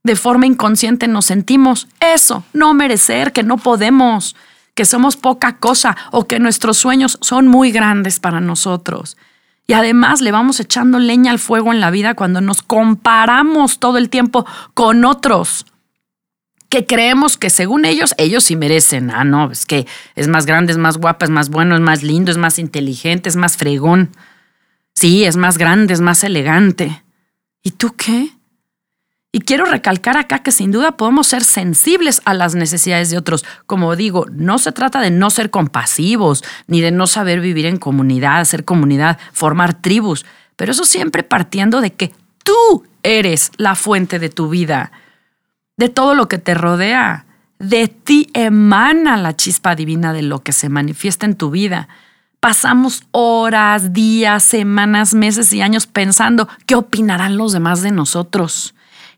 De 0.03 0.17
forma 0.17 0.47
inconsciente 0.47 1.07
nos 1.07 1.27
sentimos 1.27 1.87
eso, 2.01 2.43
no 2.51 2.73
merecer, 2.73 3.31
que 3.31 3.43
no 3.43 3.55
podemos, 3.55 4.35
que 4.75 4.83
somos 4.83 5.15
poca 5.15 5.59
cosa 5.59 5.95
o 6.11 6.27
que 6.27 6.39
nuestros 6.39 6.77
sueños 6.77 7.17
son 7.21 7.47
muy 7.47 7.71
grandes 7.71 8.19
para 8.19 8.41
nosotros. 8.41 9.15
Y 9.67 9.73
además 9.73 10.21
le 10.21 10.31
vamos 10.31 10.59
echando 10.59 10.97
leña 10.97 11.31
al 11.31 11.39
fuego 11.39 11.73
en 11.73 11.81
la 11.81 11.91
vida 11.91 12.15
cuando 12.15 12.39
nos 12.39 12.61
comparamos 12.61 13.79
todo 13.79 13.97
el 13.97 14.09
tiempo 14.09 14.45
con 14.73 15.03
otros 15.03 15.65
que 16.69 16.85
creemos 16.85 17.37
que 17.37 17.49
según 17.49 17.85
ellos, 17.85 18.13
ellos 18.17 18.43
sí 18.43 18.55
merecen. 18.55 19.11
Ah, 19.11 19.23
no, 19.23 19.51
es 19.51 19.65
que 19.65 19.87
es 20.15 20.27
más 20.27 20.45
grande, 20.45 20.71
es 20.71 20.77
más 20.77 20.97
guapa, 20.97 21.25
es 21.25 21.31
más 21.31 21.49
bueno, 21.49 21.75
es 21.75 21.81
más 21.81 22.03
lindo, 22.03 22.31
es 22.31 22.37
más 22.37 22.59
inteligente, 22.59 23.29
es 23.29 23.35
más 23.35 23.57
fregón. 23.57 24.11
Sí, 24.95 25.25
es 25.25 25.37
más 25.37 25.57
grande, 25.57 25.93
es 25.93 26.01
más 26.01 26.23
elegante. 26.23 27.03
¿Y 27.63 27.71
tú 27.71 27.95
qué? 27.95 28.31
Y 29.37 29.41
quiero 29.41 29.65
recalcar 29.65 30.17
acá 30.17 30.39
que 30.39 30.51
sin 30.51 30.71
duda 30.71 30.97
podemos 30.97 31.27
ser 31.27 31.43
sensibles 31.43 32.23
a 32.25 32.33
las 32.33 32.55
necesidades 32.55 33.11
de 33.11 33.19
otros. 33.19 33.45
Como 33.67 33.95
digo, 33.95 34.25
no 34.31 34.57
se 34.57 34.71
trata 34.71 34.99
de 34.99 35.11
no 35.11 35.29
ser 35.29 35.51
compasivos, 35.51 36.43
ni 36.65 36.81
de 36.81 36.89
no 36.89 37.05
saber 37.05 37.39
vivir 37.39 37.67
en 37.67 37.77
comunidad, 37.77 38.43
ser 38.45 38.65
comunidad, 38.65 39.19
formar 39.33 39.79
tribus, 39.79 40.25
pero 40.55 40.71
eso 40.71 40.85
siempre 40.85 41.21
partiendo 41.21 41.81
de 41.81 41.93
que 41.93 42.15
tú 42.43 42.87
eres 43.03 43.51
la 43.57 43.75
fuente 43.75 44.17
de 44.17 44.29
tu 44.29 44.49
vida 44.49 44.91
de 45.77 45.89
todo 45.89 46.15
lo 46.15 46.27
que 46.27 46.39
te 46.39 46.55
rodea. 46.55 47.27
De 47.59 47.89
ti 47.89 48.31
emana 48.33 49.17
la 49.17 49.35
chispa 49.35 49.75
divina 49.75 50.13
de 50.13 50.23
lo 50.23 50.41
que 50.41 50.51
se 50.51 50.67
manifiesta 50.67 51.27
en 51.27 51.35
tu 51.35 51.51
vida. 51.51 51.89
Pasamos 52.39 53.03
horas, 53.11 53.93
días, 53.93 54.41
semanas, 54.41 55.13
meses 55.13 55.53
y 55.53 55.61
años 55.61 55.85
pensando 55.85 56.49
qué 56.65 56.73
opinarán 56.73 57.37
los 57.37 57.53
demás 57.53 57.83
de 57.83 57.91
nosotros, 57.91 58.73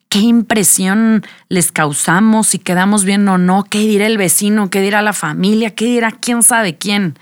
qué 0.10 0.20
impresión 0.20 1.24
les 1.48 1.72
causamos, 1.72 2.48
si 2.48 2.60
quedamos 2.60 3.06
bien 3.06 3.28
o 3.28 3.38
no, 3.38 3.64
qué 3.64 3.80
dirá 3.80 4.06
el 4.06 4.18
vecino, 4.18 4.70
qué 4.70 4.82
dirá 4.82 5.02
la 5.02 5.14
familia, 5.14 5.76
qué 5.76 5.86
dirá 5.86 6.12
quién 6.12 6.44
sabe 6.44 6.78
quién, 6.78 7.18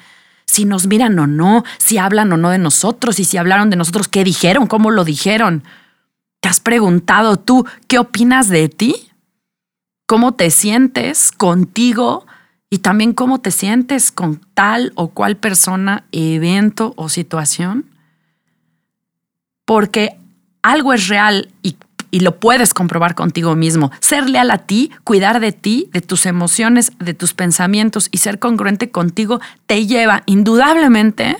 si 0.45 0.65
nos 0.65 0.87
miran 0.87 1.19
o 1.19 1.27
no, 1.27 1.63
si 1.77 1.97
hablan 1.97 2.31
o 2.33 2.37
no 2.37 2.49
de 2.49 2.57
nosotros 2.57 3.19
y 3.19 3.25
si 3.25 3.37
hablaron 3.37 3.69
de 3.69 3.75
nosotros, 3.75 4.07
qué 4.07 4.23
dijeron, 4.23 4.67
cómo 4.67 4.91
lo 4.91 5.03
dijeron. 5.03 5.63
¿Te 6.39 6.49
has 6.49 6.59
preguntado 6.59 7.37
tú 7.37 7.65
qué 7.87 7.99
opinas 7.99 8.47
de 8.47 8.69
ti? 8.69 9.07
cómo 10.07 10.33
te 10.33 10.49
sientes 10.49 11.31
contigo 11.31 12.25
y 12.69 12.79
también 12.79 13.13
cómo 13.13 13.39
te 13.39 13.51
sientes 13.51 14.11
con 14.11 14.41
tal 14.53 14.91
o 14.95 15.09
cual 15.09 15.35
persona, 15.37 16.05
evento 16.11 16.93
o 16.95 17.09
situación. 17.09 17.85
Porque 19.65 20.17
algo 20.63 20.93
es 20.93 21.07
real 21.09 21.49
y, 21.61 21.75
lo 22.11 22.39
puedes 22.39 22.73
comprobar 22.73 23.15
contigo 23.15 23.55
mismo. 23.55 23.91
Ser 23.99 24.29
leal 24.29 24.51
a 24.51 24.59
ti, 24.59 24.91
cuidar 25.03 25.39
de 25.39 25.51
ti, 25.51 25.89
de 25.93 26.01
tus 26.01 26.25
emociones, 26.25 26.91
de 26.99 27.13
tus 27.13 27.33
pensamientos 27.33 28.09
y 28.11 28.17
ser 28.17 28.39
congruente 28.39 28.91
contigo 28.91 29.39
te 29.65 29.85
lleva 29.85 30.23
indudablemente 30.25 31.37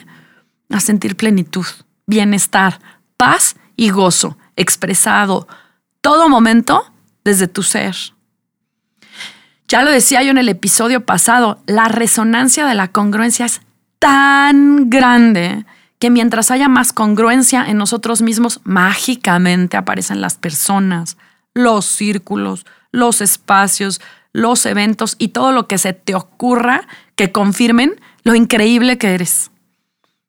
a 0.70 0.80
sentir 0.80 1.16
plenitud, 1.16 1.66
bienestar, 2.06 2.80
paz 3.18 3.56
y 3.76 3.90
gozo 3.90 4.38
expresado 4.56 5.48
todo 6.02 6.30
momento 6.30 6.92
desde 7.24 7.48
tu 7.48 7.64
ser. 7.64 7.96
Ya 9.68 9.84
lo 9.84 9.92
decía 9.92 10.24
yo 10.24 10.32
en 10.32 10.38
el 10.38 10.50
episodio 10.50 11.06
pasado, 11.06 11.62
la 11.66 11.90
resonancia 11.90 12.66
de 12.66 12.76
la 12.76 12.90
congruencia 12.90 13.46
es 13.46 13.62
tan 14.00 14.90
grande 14.90 15.66
que 16.00 16.10
mientras 16.10 16.52
haya 16.52 16.70
más 16.70 16.94
congruencia 16.94 17.66
en 17.66 17.78
nosotros 17.78 18.22
mismos, 18.22 18.62
mágicamente 18.64 19.78
aparecen 19.78 20.22
las 20.22 20.36
personas, 20.36 21.18
los 21.54 21.86
círculos, 21.86 22.66
los 22.92 23.22
espacios, 23.22 24.02
los 24.32 24.66
eventos 24.66 25.16
y 25.18 25.30
todo 25.30 25.52
lo 25.52 25.68
que 25.68 25.78
se 25.78 25.94
te 25.94 26.14
ocurra 26.14 26.88
que 27.16 27.32
confirmen 27.32 28.00
lo 28.24 28.36
increíble 28.36 28.98
que 28.98 29.16
eres. 29.16 29.52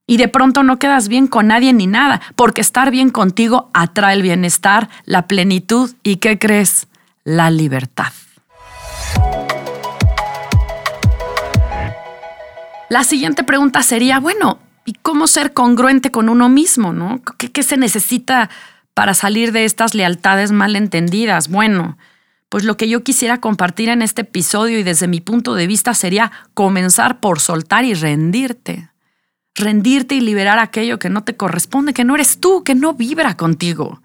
Y 0.06 0.16
de 0.16 0.28
pronto 0.28 0.62
no 0.62 0.78
quedas 0.78 1.08
bien 1.08 1.26
con 1.26 1.48
nadie 1.48 1.74
ni 1.74 1.86
nada, 1.86 2.22
porque 2.34 2.62
estar 2.62 2.90
bien 2.90 3.10
contigo 3.10 3.68
atrae 3.74 4.14
el 4.14 4.22
bienestar, 4.22 4.88
la 5.04 5.26
plenitud 5.26 5.94
y, 6.02 6.16
¿qué 6.16 6.38
crees? 6.38 6.88
La 7.24 7.50
libertad. 7.50 8.12
La 12.88 13.04
siguiente 13.04 13.44
pregunta 13.44 13.82
sería, 13.82 14.18
bueno, 14.18 14.58
¿y 14.88 14.94
cómo 15.02 15.26
ser 15.26 15.52
congruente 15.52 16.10
con 16.10 16.30
uno 16.30 16.48
mismo? 16.48 16.94
¿no? 16.94 17.20
¿Qué, 17.36 17.62
se 17.62 17.76
necesita 17.76 18.48
para 18.94 19.12
salir 19.12 19.52
de 19.52 19.66
estas 19.66 19.94
lealtades 19.94 20.50
malentendidas? 20.50 21.48
Bueno, 21.48 21.98
pues 22.48 22.64
lo 22.64 22.78
que 22.78 22.88
yo 22.88 23.04
quisiera 23.04 23.38
compartir 23.38 23.90
en 23.90 24.00
este 24.00 24.22
episodio 24.22 24.78
y 24.78 24.82
desde 24.82 25.06
mi 25.06 25.20
punto 25.20 25.54
de 25.54 25.66
vista 25.66 25.92
sería 25.92 26.32
comenzar 26.54 27.20
por 27.20 27.38
soltar 27.38 27.84
y 27.84 27.92
rendirte. 27.92 28.88
Rendirte 29.54 30.14
y 30.14 30.22
liberar 30.22 30.58
aquello 30.58 30.98
que 30.98 31.10
no 31.10 31.22
te 31.22 31.36
corresponde, 31.36 31.92
que 31.92 32.04
no 32.04 32.14
eres 32.14 32.40
tú, 32.40 32.64
que 32.64 32.74
no 32.74 32.94
vibra 32.94 33.36
contigo. 33.36 34.00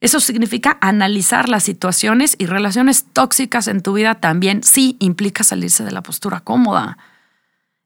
Eso 0.00 0.18
significa 0.18 0.76
analizar 0.80 1.48
las 1.48 1.62
situaciones 1.62 2.34
y 2.36 2.46
relaciones 2.46 3.06
tóxicas 3.12 3.68
en 3.68 3.80
tu 3.80 3.92
vida 3.92 4.16
también. 4.16 4.64
Sí, 4.64 4.96
implica 4.98 5.44
salirse 5.44 5.84
de 5.84 5.92
la 5.92 6.02
postura 6.02 6.40
cómoda. 6.40 6.98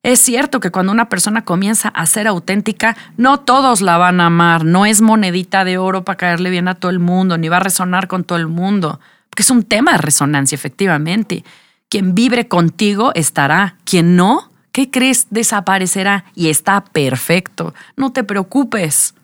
Es 0.02 0.20
cierto 0.20 0.60
que 0.60 0.70
cuando 0.70 0.92
una 0.92 1.10
persona 1.10 1.44
comienza 1.44 1.88
a 1.88 2.06
ser 2.06 2.26
auténtica, 2.26 2.96
no 3.18 3.40
todos 3.40 3.82
la 3.82 3.98
van 3.98 4.20
a 4.20 4.26
amar, 4.26 4.64
no 4.64 4.86
es 4.86 5.02
monedita 5.02 5.62
de 5.64 5.76
oro 5.76 6.04
para 6.04 6.16
caerle 6.16 6.48
bien 6.48 6.68
a 6.68 6.74
todo 6.74 6.90
el 6.90 7.00
mundo, 7.00 7.36
ni 7.36 7.48
va 7.48 7.58
a 7.58 7.60
resonar 7.60 8.08
con 8.08 8.24
todo 8.24 8.38
el 8.38 8.46
mundo, 8.46 8.98
porque 9.28 9.42
es 9.42 9.50
un 9.50 9.62
tema 9.62 9.92
de 9.92 9.98
resonancia, 9.98 10.56
efectivamente. 10.56 11.44
Quien 11.90 12.14
vibre 12.14 12.48
contigo 12.48 13.12
estará, 13.14 13.76
quien 13.84 14.16
no, 14.16 14.50
¿qué 14.72 14.90
crees? 14.90 15.26
Desaparecerá 15.28 16.24
y 16.34 16.48
está 16.48 16.82
perfecto. 16.82 17.74
No 17.96 18.10
te 18.10 18.24
preocupes. 18.24 19.14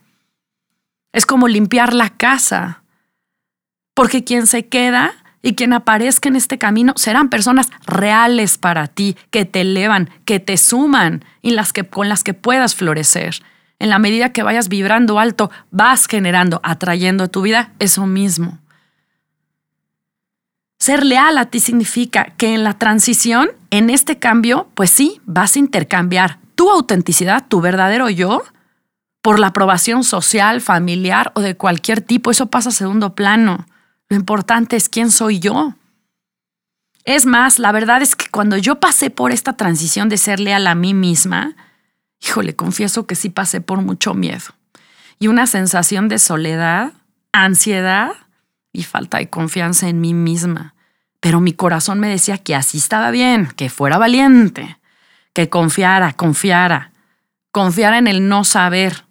Es 1.12 1.24
como 1.24 1.48
limpiar 1.48 1.94
la 1.94 2.10
casa, 2.10 2.82
porque 3.94 4.24
quien 4.24 4.46
se 4.46 4.66
queda 4.66 5.14
y 5.46 5.54
quien 5.54 5.72
aparezca 5.72 6.28
en 6.28 6.34
este 6.34 6.58
camino 6.58 6.92
serán 6.96 7.28
personas 7.28 7.70
reales 7.86 8.58
para 8.58 8.88
ti, 8.88 9.16
que 9.30 9.44
te 9.44 9.60
elevan, 9.60 10.10
que 10.24 10.40
te 10.40 10.56
suman 10.56 11.24
y 11.40 11.52
las 11.52 11.72
que, 11.72 11.84
con 11.84 12.08
las 12.08 12.24
que 12.24 12.34
puedas 12.34 12.74
florecer. 12.74 13.36
En 13.78 13.88
la 13.88 14.00
medida 14.00 14.32
que 14.32 14.42
vayas 14.42 14.68
vibrando 14.68 15.20
alto, 15.20 15.52
vas 15.70 16.08
generando, 16.08 16.60
atrayendo 16.64 17.22
a 17.22 17.28
tu 17.28 17.42
vida 17.42 17.70
eso 17.78 18.08
mismo. 18.08 18.58
Ser 20.80 21.06
leal 21.06 21.38
a 21.38 21.44
ti 21.44 21.60
significa 21.60 22.32
que 22.36 22.52
en 22.52 22.64
la 22.64 22.76
transición, 22.76 23.50
en 23.70 23.88
este 23.88 24.18
cambio, 24.18 24.66
pues 24.74 24.90
sí, 24.90 25.20
vas 25.26 25.54
a 25.54 25.60
intercambiar 25.60 26.40
tu 26.56 26.70
autenticidad, 26.70 27.46
tu 27.46 27.60
verdadero 27.60 28.10
yo, 28.10 28.42
por 29.22 29.38
la 29.38 29.48
aprobación 29.48 30.02
social, 30.02 30.60
familiar 30.60 31.30
o 31.36 31.40
de 31.40 31.56
cualquier 31.56 32.00
tipo. 32.00 32.32
Eso 32.32 32.46
pasa 32.46 32.70
a 32.70 32.72
segundo 32.72 33.14
plano. 33.14 33.64
Lo 34.08 34.16
importante 34.16 34.76
es 34.76 34.88
quién 34.88 35.10
soy 35.10 35.38
yo. 35.38 35.74
Es 37.04 37.26
más, 37.26 37.58
la 37.58 37.72
verdad 37.72 38.02
es 38.02 38.16
que 38.16 38.26
cuando 38.30 38.56
yo 38.56 38.80
pasé 38.80 39.10
por 39.10 39.32
esta 39.32 39.56
transición 39.56 40.08
de 40.08 40.16
ser 40.16 40.40
leal 40.40 40.66
a 40.66 40.74
mí 40.74 40.92
misma, 40.92 41.56
híjole, 42.20 42.56
confieso 42.56 43.06
que 43.06 43.14
sí 43.14 43.30
pasé 43.30 43.60
por 43.60 43.80
mucho 43.82 44.14
miedo 44.14 44.54
y 45.18 45.28
una 45.28 45.46
sensación 45.46 46.08
de 46.08 46.18
soledad, 46.18 46.92
ansiedad 47.32 48.12
y 48.72 48.82
falta 48.82 49.18
de 49.18 49.30
confianza 49.30 49.88
en 49.88 50.00
mí 50.00 50.14
misma. 50.14 50.74
Pero 51.20 51.40
mi 51.40 51.52
corazón 51.52 51.98
me 52.00 52.08
decía 52.08 52.38
que 52.38 52.54
así 52.54 52.78
estaba 52.78 53.10
bien, 53.10 53.46
que 53.56 53.70
fuera 53.70 53.98
valiente, 53.98 54.78
que 55.32 55.48
confiara, 55.48 56.12
confiara, 56.12 56.92
confiara 57.50 57.98
en 57.98 58.06
el 58.06 58.28
no 58.28 58.44
saber. 58.44 59.04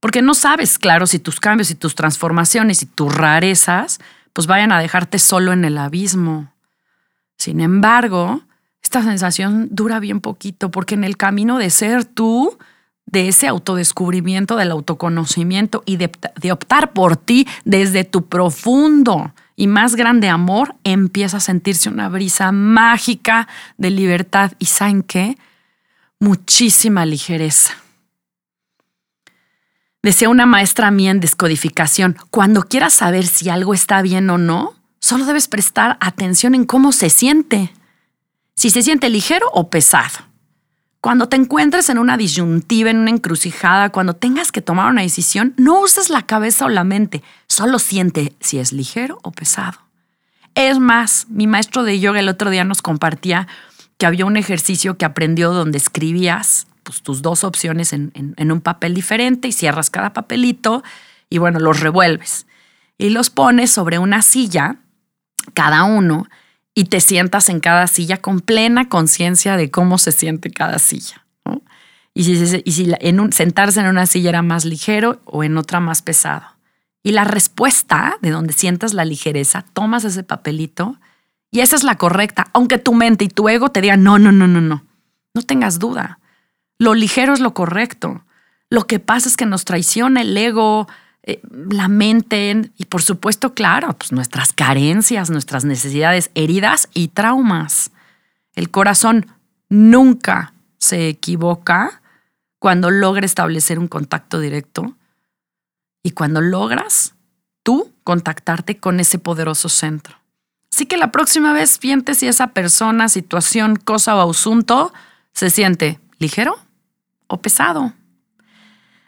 Porque 0.00 0.22
no 0.22 0.34
sabes, 0.34 0.78
claro, 0.78 1.06
si 1.06 1.18
tus 1.18 1.40
cambios 1.40 1.70
y 1.70 1.74
tus 1.74 1.94
transformaciones 1.94 2.82
y 2.82 2.86
tus 2.86 3.14
rarezas 3.14 3.98
pues 4.36 4.46
vayan 4.46 4.70
a 4.70 4.80
dejarte 4.80 5.18
solo 5.18 5.54
en 5.54 5.64
el 5.64 5.78
abismo. 5.78 6.52
Sin 7.38 7.58
embargo, 7.58 8.42
esta 8.82 9.02
sensación 9.02 9.68
dura 9.70 9.98
bien 9.98 10.20
poquito 10.20 10.70
porque 10.70 10.94
en 10.94 11.04
el 11.04 11.16
camino 11.16 11.56
de 11.56 11.70
ser 11.70 12.04
tú, 12.04 12.58
de 13.06 13.28
ese 13.28 13.48
autodescubrimiento, 13.48 14.56
del 14.56 14.72
autoconocimiento 14.72 15.82
y 15.86 15.96
de, 15.96 16.52
optar 16.52 16.92
por 16.92 17.16
ti 17.16 17.48
desde 17.64 18.04
tu 18.04 18.26
profundo 18.26 19.32
y 19.56 19.68
más 19.68 19.96
grande 19.96 20.28
amor, 20.28 20.74
empieza 20.84 21.38
a 21.38 21.40
sentirse 21.40 21.88
una 21.88 22.10
brisa 22.10 22.52
mágica 22.52 23.48
de 23.78 23.90
libertad 23.90 24.52
y 24.58 24.66
¿saben 24.66 25.02
qué? 25.02 25.38
Muchísima 26.20 27.06
ligereza. 27.06 27.72
Decía 30.06 30.28
una 30.28 30.46
maestra 30.46 30.92
mía 30.92 31.10
en 31.10 31.18
descodificación, 31.18 32.16
cuando 32.30 32.62
quieras 32.62 32.94
saber 32.94 33.26
si 33.26 33.48
algo 33.48 33.74
está 33.74 34.02
bien 34.02 34.30
o 34.30 34.38
no, 34.38 34.76
solo 35.00 35.24
debes 35.24 35.48
prestar 35.48 35.96
atención 35.98 36.54
en 36.54 36.64
cómo 36.64 36.92
se 36.92 37.10
siente. 37.10 37.72
Si 38.54 38.70
se 38.70 38.82
siente 38.82 39.10
ligero 39.10 39.48
o 39.52 39.68
pesado. 39.68 40.20
Cuando 41.00 41.28
te 41.28 41.34
encuentres 41.34 41.88
en 41.90 41.98
una 41.98 42.16
disyuntiva, 42.16 42.90
en 42.90 42.98
una 42.98 43.10
encrucijada, 43.10 43.90
cuando 43.90 44.14
tengas 44.14 44.52
que 44.52 44.62
tomar 44.62 44.92
una 44.92 45.02
decisión, 45.02 45.54
no 45.56 45.80
uses 45.80 46.08
la 46.08 46.22
cabeza 46.22 46.66
o 46.66 46.68
la 46.68 46.84
mente, 46.84 47.24
solo 47.48 47.80
siente 47.80 48.32
si 48.38 48.60
es 48.60 48.72
ligero 48.72 49.18
o 49.24 49.32
pesado. 49.32 49.80
Es 50.54 50.78
más, 50.78 51.26
mi 51.30 51.48
maestro 51.48 51.82
de 51.82 51.98
yoga 51.98 52.20
el 52.20 52.28
otro 52.28 52.50
día 52.50 52.62
nos 52.62 52.80
compartía 52.80 53.48
que 53.98 54.06
había 54.06 54.24
un 54.24 54.36
ejercicio 54.36 54.98
que 54.98 55.04
aprendió 55.04 55.52
donde 55.52 55.78
escribías 55.78 56.68
pues, 56.86 57.02
tus 57.02 57.20
dos 57.20 57.42
opciones 57.42 57.92
en, 57.92 58.12
un 58.38 58.60
papel 58.60 58.94
diferente 58.94 59.48
y 59.48 59.52
cierras 59.52 59.90
cada 59.90 60.12
papelito 60.12 60.84
y 61.28 61.38
bueno, 61.38 61.58
los 61.58 61.80
revuelves. 61.80 62.46
Y 62.96 63.10
los 63.10 63.28
pones 63.28 63.72
sobre 63.72 63.98
una 63.98 64.22
silla, 64.22 64.76
cada 65.52 65.82
uno, 65.82 66.28
y 66.74 66.84
te 66.84 67.00
sientas 67.00 67.48
en 67.48 67.58
cada 67.58 67.88
silla 67.88 68.18
con 68.18 68.40
plena 68.40 68.88
conciencia 68.88 69.56
de 69.56 69.68
cómo 69.68 69.98
se 69.98 70.12
siente 70.12 70.50
cada 70.50 70.78
silla. 70.78 71.26
Y 72.14 72.22
si, 72.22 72.62
y 72.64 72.72
si 72.72 72.92
en 73.00 73.18
un, 73.18 73.32
sentarse 73.32 73.80
en 73.80 73.88
una 73.88 74.06
silla 74.06 74.28
era 74.28 74.42
más 74.42 74.64
ligero 74.64 75.20
o 75.24 75.42
en 75.42 75.58
otra 75.58 75.80
más 75.80 76.02
pesado. 76.02 76.46
Y 77.02 77.10
la 77.10 77.24
respuesta 77.24 78.16
de 78.22 78.30
donde 78.30 78.52
sientas 78.52 78.94
la 78.94 79.04
ligereza, 79.04 79.64
tomas 79.72 80.04
ese 80.04 80.22
papelito 80.22 80.98
y 81.50 81.60
esa 81.60 81.74
es 81.74 81.82
la 81.82 81.96
correcta, 81.96 82.46
aunque 82.52 82.78
tu 82.78 82.94
mente 82.94 83.24
y 83.24 83.28
tu 83.28 83.48
ego 83.48 83.70
te 83.70 83.80
digan, 83.80 84.04
no, 84.04 84.18
no, 84.18 84.30
no, 84.30 84.46
no, 84.46 84.60
no, 84.60 84.84
no 85.34 85.42
tengas 85.42 85.78
duda. 85.80 86.20
Lo 86.78 86.94
ligero 86.94 87.32
es 87.34 87.40
lo 87.40 87.54
correcto. 87.54 88.24
Lo 88.68 88.86
que 88.86 88.98
pasa 88.98 89.28
es 89.28 89.36
que 89.36 89.46
nos 89.46 89.64
traiciona 89.64 90.22
el 90.22 90.36
ego, 90.36 90.88
eh, 91.22 91.40
la 91.70 91.88
mente 91.88 92.70
y 92.76 92.84
por 92.86 93.02
supuesto, 93.02 93.54
claro, 93.54 93.92
pues 93.94 94.12
nuestras 94.12 94.52
carencias, 94.52 95.30
nuestras 95.30 95.64
necesidades, 95.64 96.30
heridas 96.34 96.88
y 96.94 97.08
traumas. 97.08 97.90
El 98.54 98.70
corazón 98.70 99.26
nunca 99.68 100.52
se 100.78 101.08
equivoca 101.08 102.02
cuando 102.58 102.90
logra 102.90 103.24
establecer 103.24 103.78
un 103.78 103.88
contacto 103.88 104.40
directo 104.40 104.96
y 106.02 106.10
cuando 106.12 106.40
logras 106.40 107.14
tú 107.62 107.92
contactarte 108.04 108.78
con 108.78 109.00
ese 109.00 109.18
poderoso 109.18 109.68
centro. 109.68 110.16
Así 110.72 110.86
que 110.86 110.96
la 110.96 111.10
próxima 111.10 111.52
vez 111.52 111.78
siente 111.80 112.14
si 112.14 112.28
esa 112.28 112.48
persona, 112.48 113.08
situación, 113.08 113.76
cosa 113.76 114.16
o 114.16 114.30
asunto 114.30 114.92
se 115.32 115.50
siente 115.50 115.98
ligero 116.18 116.65
o 117.26 117.38
pesado. 117.38 117.92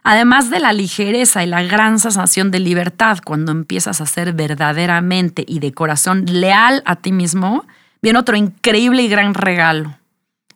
Además 0.03 0.49
de 0.49 0.61
la 0.61 0.73
ligereza 0.73 1.43
y 1.43 1.47
la 1.47 1.63
gran 1.63 1.99
sensación 1.99 2.51
de 2.51 2.61
libertad 2.61 3.19
cuando 3.23 3.53
empiezas 3.53 4.01
a 4.01 4.07
ser 4.07 4.33
verdaderamente 4.33 5.45
y 5.47 5.59
de 5.59 5.73
corazón 5.73 6.25
leal 6.27 6.83
a 6.87 6.97
ti 6.97 7.13
mismo, 7.13 7.67
viene 8.01 8.19
otro 8.19 8.37
increíble 8.37 9.03
y 9.03 9.09
gran 9.09 9.35
regalo. 9.35 9.99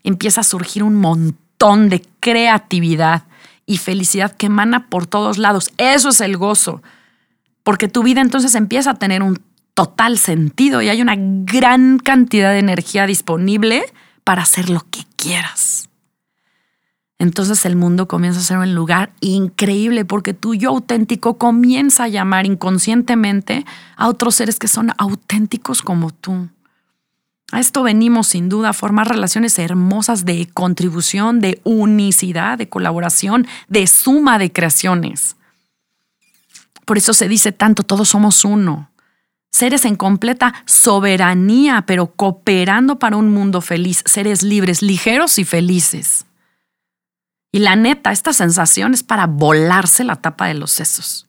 Empieza 0.05 0.41
a 0.41 0.45
surgir 0.45 0.83
un 0.83 0.97
montón 0.97 1.89
de 1.89 2.03
creatividad 2.21 3.25
y 3.67 3.77
felicidad 3.77 4.33
que 4.33 4.47
emana 4.47 4.89
por 4.89 5.07
todos 5.07 5.39
lados. 5.39 5.71
Eso 5.77 6.09
es 6.09 6.21
el 6.21 6.37
gozo, 6.37 6.83
porque 7.63 7.89
tu 7.89 8.03
vida 8.03 8.21
entonces 8.21 8.55
empieza 8.55 8.93
a 8.93 8.95
tener 8.95 9.23
un 9.23 9.39
total 9.75 10.19
sentido 10.19 10.83
y 10.83 10.89
hay 10.89 11.03
una 11.03 11.17
gran 11.19 11.99
cantidad 11.99 12.53
de 12.53 12.59
energía 12.59 13.07
disponible 13.07 13.85
para 14.25 14.43
hacer 14.43 14.71
lo 14.71 14.81
que 14.91 15.05
quieras 15.17 15.82
entonces 17.23 17.65
el 17.67 17.77
mundo 17.77 18.09
comienza 18.09 18.41
a 18.41 18.43
ser 18.43 18.59
un 18.59 18.75
lugar 18.75 19.13
increíble 19.21 20.05
porque 20.05 20.35
tu 20.35 20.57
yo 20.57 20.71
auténtico 20.71 21.39
comienza 21.39 22.03
a 22.03 22.09
llamar 22.09 22.47
inconscientemente 22.47 23.65
a 23.97 24.09
otros 24.09 24.35
seres 24.35 24.59
que 24.59 24.67
son 24.67 24.91
auténticos 24.99 25.83
como 25.83 26.11
tú. 26.11 26.49
A 27.53 27.61
esto 27.61 27.85
venimos 27.85 28.27
sin 28.27 28.49
duda 28.49 28.71
a 28.71 28.73
formar 28.73 29.09
relaciones 29.09 29.57
hermosas 29.61 30.25
de 30.25 30.49
contribución, 30.53 31.39
de 31.39 31.61
unicidad, 31.63 32.59
de 32.59 32.69
colaboración, 32.69 33.47
de 33.69 33.87
suma 33.87 34.41
de 34.41 34.51
creaciones. 34.51 35.37
Por 36.85 36.99
eso 36.99 37.15
se 37.15 37.29
dice 37.29 37.53
tanto, 37.53 37.85
todos 37.85 38.09
somos 38.09 38.45
uno. 38.45 38.91
Seres 39.53 39.85
en 39.85 39.95
completa 39.95 40.55
soberanía, 40.67 41.85
pero 41.87 42.09
cooperando 42.09 42.99
para 42.99 43.17
un 43.17 43.31
mundo 43.31 43.61
feliz, 43.61 44.03
seres 44.07 44.43
libres, 44.43 44.83
ligeros 44.83 45.39
y 45.39 45.45
felices. 45.45 46.27
Y 47.53 47.59
la 47.59 47.77
neta, 47.77 48.13
esta 48.13 48.33
sensación 48.33 48.95
es 48.95 49.03
para 49.03 49.27
volarse 49.27 50.05
la 50.05 50.17
tapa 50.17 50.47
de 50.47 50.55
los 50.55 50.71
sesos. 50.71 51.29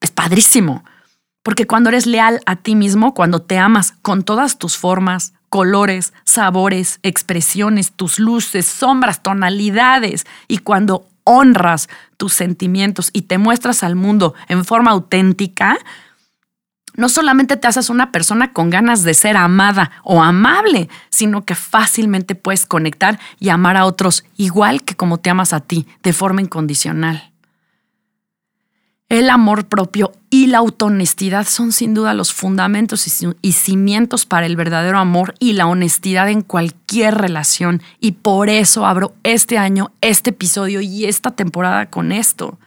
Es, 0.00 0.10
padrísimo, 0.10 0.84
porque 1.42 1.66
cuando 1.66 1.88
eres 1.88 2.06
leal 2.06 2.40
a 2.44 2.56
ti 2.56 2.74
mismo, 2.74 3.14
cuando 3.14 3.40
te 3.40 3.58
amas 3.58 3.94
con 4.02 4.22
todas 4.22 4.58
tus 4.58 4.76
formas, 4.76 5.32
colores, 5.48 6.12
sabores, 6.24 7.00
expresiones, 7.02 7.92
tus 7.92 8.18
luces, 8.18 8.66
sombras, 8.66 9.22
tonalidades, 9.22 10.26
y 10.48 10.58
cuando 10.58 11.08
honras 11.24 11.88
tus 12.18 12.34
sentimientos 12.34 13.08
y 13.14 13.22
te 13.22 13.38
muestras 13.38 13.82
al 13.82 13.96
mundo 13.96 14.34
en 14.48 14.66
forma 14.66 14.90
auténtica, 14.90 15.78
no 17.00 17.08
solamente 17.08 17.56
te 17.56 17.66
haces 17.66 17.90
una 17.90 18.12
persona 18.12 18.52
con 18.52 18.70
ganas 18.70 19.02
de 19.02 19.14
ser 19.14 19.36
amada 19.36 19.90
o 20.04 20.22
amable, 20.22 20.88
sino 21.08 21.44
que 21.44 21.54
fácilmente 21.54 22.34
puedes 22.34 22.66
conectar 22.66 23.18
y 23.40 23.48
amar 23.48 23.76
a 23.76 23.86
otros 23.86 24.24
igual 24.36 24.82
que 24.82 24.94
como 24.94 25.18
te 25.18 25.30
amas 25.30 25.52
a 25.52 25.60
ti, 25.60 25.86
de 26.02 26.12
forma 26.12 26.42
incondicional. 26.42 27.32
El 29.08 29.28
amor 29.30 29.66
propio 29.66 30.12
y 30.28 30.46
la 30.46 30.58
autohonestidad 30.58 31.44
son 31.48 31.72
sin 31.72 31.94
duda 31.94 32.14
los 32.14 32.32
fundamentos 32.32 33.24
y 33.42 33.52
cimientos 33.52 34.24
para 34.24 34.46
el 34.46 34.54
verdadero 34.54 34.98
amor 34.98 35.34
y 35.40 35.54
la 35.54 35.66
honestidad 35.66 36.28
en 36.28 36.42
cualquier 36.42 37.16
relación. 37.16 37.82
Y 37.98 38.12
por 38.12 38.48
eso 38.48 38.86
abro 38.86 39.14
este 39.24 39.58
año, 39.58 39.90
este 40.00 40.30
episodio 40.30 40.80
y 40.80 41.06
esta 41.06 41.32
temporada 41.32 41.86
con 41.86 42.12
esto 42.12 42.59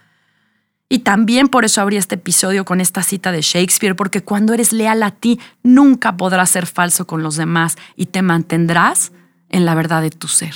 y 0.94 1.00
también 1.00 1.48
por 1.48 1.66
eso 1.66 1.82
abrí 1.82 1.98
este 1.98 2.14
episodio 2.16 2.66
con 2.66 2.80
esta 2.80 3.02
cita 3.02 3.32
de 3.32 3.42
Shakespeare, 3.42 3.96
porque 3.96 4.22
cuando 4.22 4.54
eres 4.54 4.72
leal 4.72 5.02
a 5.02 5.10
ti, 5.10 5.40
nunca 5.64 6.18
podrás 6.18 6.52
ser 6.52 6.68
falso 6.68 7.08
con 7.08 7.24
los 7.24 7.36
demás 7.36 7.78
y 7.96 8.06
te 8.06 8.22
mantendrás 8.22 9.12
en 9.50 9.66
la 9.66 9.74
verdad 9.74 10.04
de 10.04 10.12
tu 10.12 10.28
ser. 10.28 10.54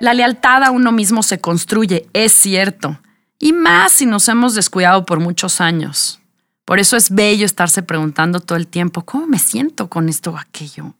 La 0.00 0.14
lealtad 0.14 0.64
a 0.64 0.70
uno 0.70 0.92
mismo 0.92 1.22
se 1.22 1.42
construye, 1.42 2.08
es 2.14 2.32
cierto, 2.32 2.98
y 3.38 3.52
más 3.52 3.92
si 3.92 4.06
nos 4.06 4.26
hemos 4.30 4.54
descuidado 4.54 5.04
por 5.04 5.20
muchos 5.20 5.60
años. 5.60 6.22
Por 6.64 6.78
eso 6.78 6.96
es 6.96 7.10
bello 7.10 7.44
estarse 7.44 7.82
preguntando 7.82 8.40
todo 8.40 8.56
el 8.56 8.66
tiempo, 8.66 9.02
¿cómo 9.04 9.26
me 9.26 9.38
siento 9.38 9.90
con 9.90 10.08
esto 10.08 10.30
o 10.30 10.38
aquello? 10.38 10.94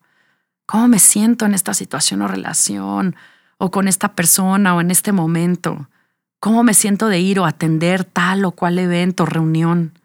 ¿Cómo 0.67 0.87
me 0.87 0.99
siento 0.99 1.47
en 1.47 1.55
esta 1.55 1.73
situación 1.73 2.21
o 2.21 2.29
relación? 2.29 3.17
O 3.59 3.71
con 3.71 3.89
esta 3.89 4.15
persona 4.15 4.75
o 4.75 4.81
en 4.81 4.91
este 4.91 5.13
momento? 5.13 5.89
¿Cómo 6.41 6.63
me 6.63 6.75
siento 6.75 7.09
de 7.09 7.21
ir 7.21 7.39
o 7.41 7.47
atender 7.47 8.05
tal 8.05 8.45
o 8.45 8.51
cual 8.53 8.79
evento, 8.79 9.25
reunión? 9.27 9.99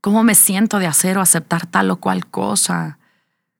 ¿Cómo 0.00 0.24
me 0.24 0.34
siento 0.34 0.78
de 0.78 0.86
hacer 0.86 1.18
o 1.18 1.20
aceptar 1.20 1.66
tal 1.66 1.90
o 1.90 1.96
cual 1.96 2.26
cosa? 2.26 2.98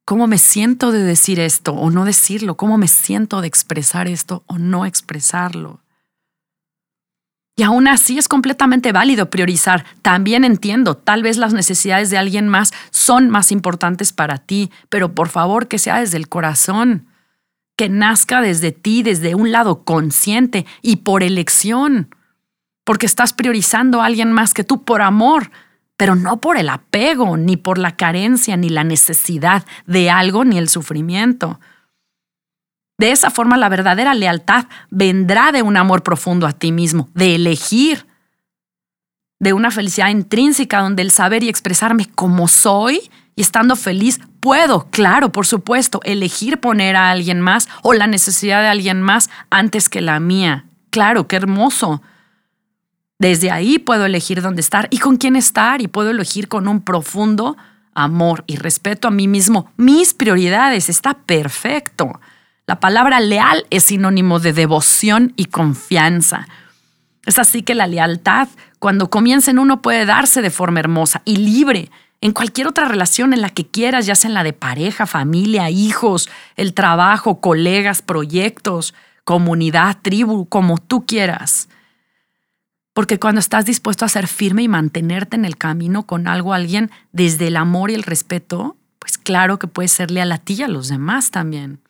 ¿Cómo 0.04 0.26
me 0.26 0.38
siento 0.38 0.92
de 0.92 1.02
decir 1.02 1.40
esto 1.40 1.72
o 1.74 1.90
no 1.90 2.04
decirlo? 2.04 2.56
¿Cómo 2.56 2.78
me 2.78 2.88
siento 2.88 3.40
de 3.40 3.48
expresar 3.48 4.06
esto 4.06 4.44
o 4.46 4.56
no 4.56 4.86
expresarlo? 4.86 5.80
Y 7.56 7.62
aún 7.62 7.88
así 7.88 8.16
es 8.18 8.28
completamente 8.28 8.92
válido 8.92 9.30
priorizar. 9.30 9.84
También 10.02 10.44
entiendo, 10.44 10.94
tal 10.94 11.22
vez 11.22 11.38
las 11.38 11.54
necesidades 11.54 12.10
de 12.10 12.18
alguien 12.18 12.48
más 12.48 12.72
son 12.90 13.30
más 13.30 13.50
importantes 13.50 14.12
para 14.12 14.38
ti, 14.38 14.70
pero 14.90 15.14
por 15.14 15.30
favor 15.30 15.66
que 15.66 15.78
sea 15.78 15.98
desde 15.98 16.18
el 16.18 16.28
corazón 16.28 17.06
que 17.76 17.88
nazca 17.88 18.40
desde 18.40 18.72
ti, 18.72 19.02
desde 19.02 19.34
un 19.34 19.52
lado 19.52 19.84
consciente 19.84 20.66
y 20.82 20.96
por 20.96 21.22
elección, 21.22 22.14
porque 22.84 23.06
estás 23.06 23.32
priorizando 23.32 24.00
a 24.00 24.06
alguien 24.06 24.32
más 24.32 24.54
que 24.54 24.64
tú 24.64 24.84
por 24.84 25.02
amor, 25.02 25.50
pero 25.96 26.14
no 26.14 26.40
por 26.40 26.56
el 26.56 26.68
apego, 26.68 27.36
ni 27.36 27.56
por 27.56 27.78
la 27.78 27.96
carencia, 27.96 28.56
ni 28.56 28.68
la 28.68 28.84
necesidad 28.84 29.64
de 29.86 30.10
algo, 30.10 30.44
ni 30.44 30.58
el 30.58 30.68
sufrimiento. 30.68 31.60
De 32.98 33.10
esa 33.10 33.30
forma, 33.30 33.56
la 33.58 33.68
verdadera 33.68 34.14
lealtad 34.14 34.66
vendrá 34.90 35.52
de 35.52 35.62
un 35.62 35.76
amor 35.76 36.02
profundo 36.02 36.46
a 36.46 36.52
ti 36.52 36.72
mismo, 36.72 37.10
de 37.14 37.34
elegir 37.34 38.06
de 39.38 39.52
una 39.52 39.70
felicidad 39.70 40.08
intrínseca 40.08 40.80
donde 40.80 41.02
el 41.02 41.10
saber 41.10 41.42
y 41.42 41.48
expresarme 41.48 42.06
como 42.06 42.48
soy 42.48 43.10
y 43.34 43.42
estando 43.42 43.76
feliz 43.76 44.20
puedo, 44.46 44.87
claro, 44.92 45.32
por 45.32 45.44
supuesto, 45.44 45.98
elegir 46.04 46.61
poner 46.61 46.94
a 46.94 47.11
alguien 47.11 47.40
más 47.40 47.68
o 47.82 47.94
la 47.94 48.06
necesidad 48.06 48.62
de 48.62 48.68
alguien 48.68 49.02
más 49.02 49.28
antes 49.50 49.88
que 49.88 50.00
la 50.00 50.20
mía. 50.20 50.66
Claro, 50.90 51.26
qué 51.26 51.35
hermoso. 51.35 52.00
Desde 53.18 53.50
ahí 53.50 53.80
puedo 53.80 54.06
elegir 54.06 54.42
dónde 54.42 54.61
estar 54.61 54.87
y 54.92 54.98
con 54.98 55.16
quién 55.16 55.35
estar 55.35 55.82
y 55.82 55.88
puedo 55.88 56.11
elegir 56.11 56.46
con 56.46 56.68
un 56.68 56.80
profundo 56.80 57.56
amor 57.92 58.44
y 58.46 58.54
respeto 58.54 59.09
a 59.09 59.11
mí 59.11 59.26
mismo. 59.26 59.72
Mis 59.76 60.14
prioridades, 60.14 60.90
está 60.90 61.14
perfecto. 61.14 62.20
La 62.68 62.78
palabra 62.78 63.18
leal 63.18 63.66
es 63.70 63.82
sinónimo 63.82 64.38
de 64.38 64.52
devoción 64.52 65.32
y 65.35 65.46
confianza. 65.46 66.46
Es 67.24 67.40
así 67.40 67.62
que 67.62 67.74
la 67.74 67.88
lealtad, 67.88 68.46
cuando 68.78 69.11
comienza 69.11 69.50
en 69.50 69.59
uno, 69.59 69.82
puede 69.82 70.06
darse 70.06 70.40
de 70.40 70.50
forma 70.50 70.78
hermosa 70.78 71.22
y 71.24 71.38
libre 71.38 71.90
en 72.20 72.33
cualquier 72.33 72.66
otra 72.66 72.88
relación 72.88 73.33
en 73.33 73.42
la 73.42 73.50
que 73.50 73.66
quieras, 73.66 74.07
ya 74.07 74.14
sea 74.14 74.29
en 74.29 74.35
la 74.35 74.44
de 74.44 74.52
pareja, 74.52 75.07
familia, 75.07 75.70
hijos, 75.70 76.29
el 76.57 76.74
trabajo, 76.74 77.40
colegas, 77.40 78.02
proyectos, 78.02 78.94
comunidad, 79.24 79.98
tribu, 80.02 80.46
como 80.48 80.79
tú 80.79 81.05
quieras. 81.05 81.68
Porque 82.94 83.18
cuando 83.18 83.40
estás 83.40 83.66
dispuesto 83.66 84.05
a 84.05 84.09
ser 84.09 84.26
firme 84.26 84.62
y 84.62 84.68
mantenerte 84.68 85.37
en 85.37 85.44
el 85.44 85.59
camino 85.59 86.07
con 86.07 86.29
algo, 86.29 86.55
alguien, 86.55 86.90
desde 87.12 87.48
el 87.48 87.57
amor 87.57 87.90
y 87.90 87.94
el 87.94 88.02
respeto, 88.02 88.76
pues 88.98 89.18
claro 89.18 89.59
que 89.59 89.66
puedes 89.66 89.92
ser 89.92 90.11
leal 90.11 90.33
a 90.33 90.38
ti 90.38 90.55
y 90.55 90.62
a 90.62 90.68
los 90.68 90.88
demás 90.88 91.31
también. 91.31 91.81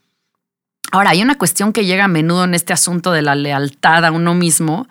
Ahora, 0.91 1.11
hay 1.11 1.23
una 1.23 1.39
cuestión 1.39 1.73
que 1.73 1.85
llega 1.85 2.05
a 2.05 2.09
menudo 2.09 2.45
en 2.45 2.55
este 2.55 2.73
asunto 2.73 3.13
de 3.13 3.23
la 3.23 3.35
lealtad 3.35 4.05
a 4.05 4.11
uno 4.11 4.35
mismo, 4.35 4.89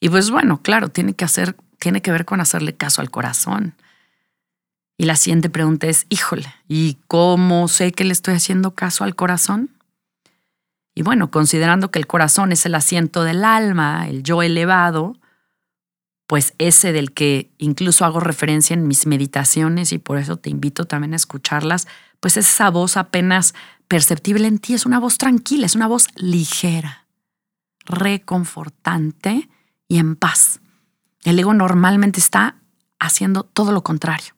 y 0.00 0.08
pues 0.08 0.30
bueno, 0.30 0.60
claro, 0.62 0.88
tiene 0.88 1.14
que 1.14 1.24
hacer, 1.24 1.56
tiene 1.78 2.02
que 2.02 2.12
ver 2.12 2.24
con 2.24 2.40
hacerle 2.40 2.76
caso 2.76 3.00
al 3.00 3.10
corazón. 3.10 3.74
Y 4.98 5.04
la 5.04 5.16
siguiente 5.16 5.50
pregunta 5.50 5.86
es, 5.88 6.06
híjole, 6.08 6.52
¿y 6.68 6.98
cómo 7.06 7.68
sé 7.68 7.92
que 7.92 8.04
le 8.04 8.12
estoy 8.12 8.34
haciendo 8.34 8.74
caso 8.74 9.04
al 9.04 9.14
corazón? 9.14 9.70
Y 10.94 11.02
bueno, 11.02 11.30
considerando 11.30 11.90
que 11.90 11.98
el 11.98 12.06
corazón 12.06 12.52
es 12.52 12.64
el 12.64 12.74
asiento 12.74 13.22
del 13.22 13.44
alma, 13.44 14.08
el 14.08 14.22
yo 14.22 14.42
elevado, 14.42 15.14
pues 16.26 16.54
ese 16.58 16.92
del 16.92 17.12
que 17.12 17.50
incluso 17.58 18.06
hago 18.06 18.20
referencia 18.20 18.74
en 18.74 18.88
mis 18.88 19.06
meditaciones 19.06 19.92
y 19.92 19.98
por 19.98 20.16
eso 20.16 20.38
te 20.38 20.48
invito 20.48 20.86
también 20.86 21.12
a 21.12 21.16
escucharlas, 21.16 21.86
pues 22.20 22.38
esa 22.38 22.70
voz 22.70 22.96
apenas 22.96 23.54
perceptible 23.88 24.48
en 24.48 24.58
ti 24.58 24.72
es 24.72 24.86
una 24.86 24.98
voz 24.98 25.18
tranquila, 25.18 25.66
es 25.66 25.76
una 25.76 25.86
voz 25.86 26.08
ligera, 26.16 27.06
reconfortante 27.84 29.50
y 29.88 29.98
en 29.98 30.16
paz. 30.16 30.60
El 31.24 31.38
ego 31.38 31.52
normalmente 31.52 32.20
está 32.20 32.56
haciendo 32.98 33.42
todo 33.42 33.72
lo 33.72 33.82
contrario. 33.82 34.35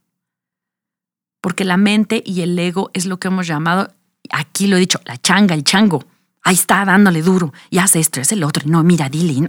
Porque 1.40 1.64
la 1.64 1.76
mente 1.76 2.22
y 2.24 2.40
el 2.42 2.58
ego 2.58 2.90
es 2.94 3.06
lo 3.06 3.18
que 3.18 3.28
hemos 3.28 3.46
llamado, 3.46 3.92
aquí 4.30 4.66
lo 4.66 4.76
he 4.76 4.80
dicho, 4.80 5.00
la 5.04 5.16
changa, 5.16 5.54
el 5.54 5.64
chango. 5.64 6.04
Ahí 6.42 6.54
está 6.54 6.84
dándole 6.84 7.22
duro 7.22 7.52
y 7.70 7.78
hace 7.78 8.00
esto, 8.00 8.20
es 8.20 8.32
el 8.32 8.42
otro. 8.44 8.64
Y 8.66 8.70
no, 8.70 8.82
mira, 8.82 9.08
dile, 9.08 9.48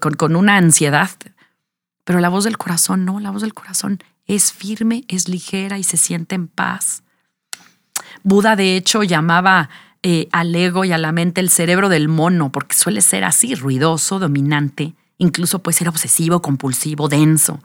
con, 0.00 0.14
con 0.14 0.36
una 0.36 0.56
ansiedad. 0.56 1.10
Pero 2.04 2.20
la 2.20 2.28
voz 2.28 2.44
del 2.44 2.58
corazón, 2.58 3.04
no, 3.04 3.20
la 3.20 3.30
voz 3.30 3.42
del 3.42 3.54
corazón 3.54 4.00
es 4.26 4.52
firme, 4.52 5.04
es 5.08 5.28
ligera 5.28 5.78
y 5.78 5.84
se 5.84 5.96
siente 5.96 6.34
en 6.34 6.48
paz. 6.48 7.02
Buda, 8.22 8.56
de 8.56 8.76
hecho, 8.76 9.02
llamaba 9.02 9.68
eh, 10.02 10.28
al 10.32 10.54
ego 10.54 10.84
y 10.84 10.92
a 10.92 10.98
la 10.98 11.12
mente 11.12 11.40
el 11.40 11.50
cerebro 11.50 11.88
del 11.88 12.08
mono, 12.08 12.52
porque 12.52 12.74
suele 12.74 13.00
ser 13.00 13.24
así, 13.24 13.54
ruidoso, 13.54 14.18
dominante, 14.18 14.94
incluso 15.18 15.60
puede 15.60 15.78
ser 15.78 15.88
obsesivo, 15.88 16.42
compulsivo, 16.42 17.08
denso. 17.08 17.60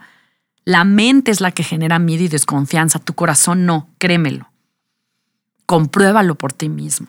La 0.70 0.84
mente 0.84 1.32
es 1.32 1.42
la 1.42 1.50
que 1.50 1.64
genera 1.64 1.98
miedo 1.98 2.24
y 2.24 2.28
desconfianza, 2.28 3.00
tu 3.00 3.16
corazón 3.16 3.66
no, 3.66 3.90
créemelo. 3.98 4.52
Compruébalo 5.66 6.36
por 6.36 6.54
ti 6.54 6.70
mismo. 6.70 7.08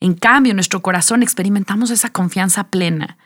En 0.00 0.14
cambio, 0.14 0.52
en 0.52 0.56
nuestro 0.56 0.80
corazón 0.80 1.22
experimentamos 1.22 1.90
esa 1.90 2.08
confianza 2.08 2.64
plena. 2.64 3.18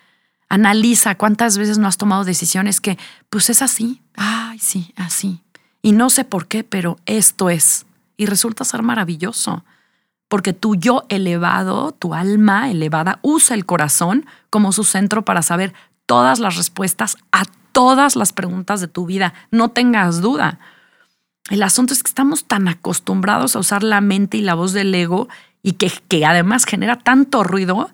Analiza 0.49 1.15
cuántas 1.15 1.59
veces 1.59 1.79
no 1.79 1.87
has 1.87 1.97
tomado 1.97 2.25
decisiones 2.25 2.81
que, 2.81 2.99
pues 3.31 3.51
es 3.51 3.63
así, 3.63 4.03
ay, 4.17 4.59
sí, 4.59 4.93
así. 4.97 5.45
Y 5.81 5.93
no 5.93 6.11
sé 6.11 6.25
por 6.25 6.49
qué, 6.49 6.65
pero 6.65 6.99
esto 7.07 7.49
es. 7.49 7.87
Y 8.17 8.27
resulta 8.27 8.65
ser 8.65 8.83
maravilloso. 8.83 9.65
Porque 10.27 10.53
tu 10.53 10.75
yo 10.75 11.05
elevado, 11.09 11.93
tu 11.93 12.15
alma 12.15 12.69
elevada, 12.69 13.21
usa 13.23 13.55
el 13.55 13.65
corazón 13.65 14.27
como 14.51 14.73
su 14.73 14.83
centro 14.83 15.25
para 15.25 15.41
saber 15.41 15.73
todas 16.07 16.41
las 16.41 16.57
respuestas 16.57 17.17
a 17.31 17.45
todas 17.73 18.17
las 18.17 18.33
preguntas 18.33 18.81
de 18.81 18.89
tu 18.89 19.07
vida. 19.07 19.35
No 19.51 19.71
tengas 19.71 20.21
duda. 20.21 20.59
El 21.51 21.63
asunto 21.63 21.93
es 21.93 22.03
que 22.03 22.09
estamos 22.09 22.45
tan 22.45 22.69
acostumbrados 22.69 23.57
a 23.57 23.59
usar 23.59 23.83
la 23.83 24.01
mente 24.01 24.37
y 24.37 24.43
la 24.43 24.55
voz 24.55 24.73
del 24.73 24.95
ego 24.95 25.29
y 25.63 25.73
que, 25.73 25.91
que 26.09 26.25
además 26.25 26.65
genera 26.65 26.97
tanto 26.99 27.43
ruido 27.43 27.91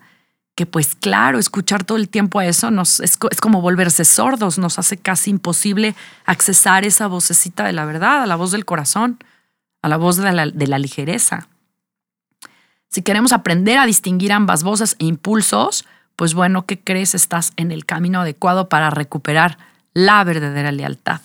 que 0.55 0.67
pues 0.67 0.97
claro, 0.97 1.39
escuchar 1.39 1.85
todo 1.85 1.97
el 1.99 2.09
tiempo 2.09 2.41
a 2.41 2.47
eso 2.47 2.73
nos, 2.73 2.99
es, 2.99 3.17
como 3.17 3.61
volverse 3.61 4.05
sordos, 4.05 4.59
nos 4.59 4.79
hace 4.81 4.97
casi 4.97 5.31
imposible 5.31 5.95
accesar 6.27 6.85
esa 6.85 7.07
vocecita 7.07 7.65
de 7.65 7.73
la 7.73 7.85
verdad, 7.85 8.25
a 8.25 8.27
la 8.27 8.35
voz 8.35 8.51
del 8.51 8.65
corazón, 8.65 9.23
a 9.83 9.89
la 9.89 9.97
voz 9.97 10.17
de 10.17 10.67
la 10.67 10.79
ligereza. 10.79 11.47
Si 12.91 13.03
queremos 13.03 13.33
aprender 13.33 13.79
a 13.79 13.87
distinguir 13.87 14.33
ambas 14.33 14.65
voces 14.65 14.97
e 14.99 15.05
impulsos, 15.05 15.85
pues 16.19 16.35
bueno, 16.35 16.67
¿qué 16.67 16.81
crees? 16.81 17.15
Estás 17.15 17.53
en 17.57 17.71
el 17.71 17.87
camino 17.87 18.23
adecuado 18.23 18.69
para 18.69 18.91
recuperar 18.91 19.57
la 19.95 20.25
verdadera 20.25 20.73
lealtad. 20.73 21.21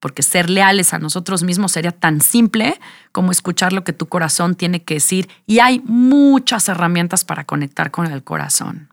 Porque 0.00 0.22
ser 0.22 0.50
leales 0.50 0.92
a 0.92 0.98
nosotros 0.98 1.44
mismos 1.44 1.72
sería 1.72 1.92
tan 1.92 2.20
simple 2.20 2.78
como 3.10 3.32
escuchar 3.32 3.72
lo 3.72 3.84
que 3.84 3.94
tu 3.94 4.06
corazón 4.06 4.54
tiene 4.54 4.82
que 4.82 4.94
decir 4.94 5.30
y 5.46 5.60
hay 5.60 5.80
muchas 5.86 6.68
herramientas 6.68 7.24
para 7.24 7.44
conectar 7.44 7.90
con 7.90 8.04
el 8.04 8.22
corazón. 8.22 8.90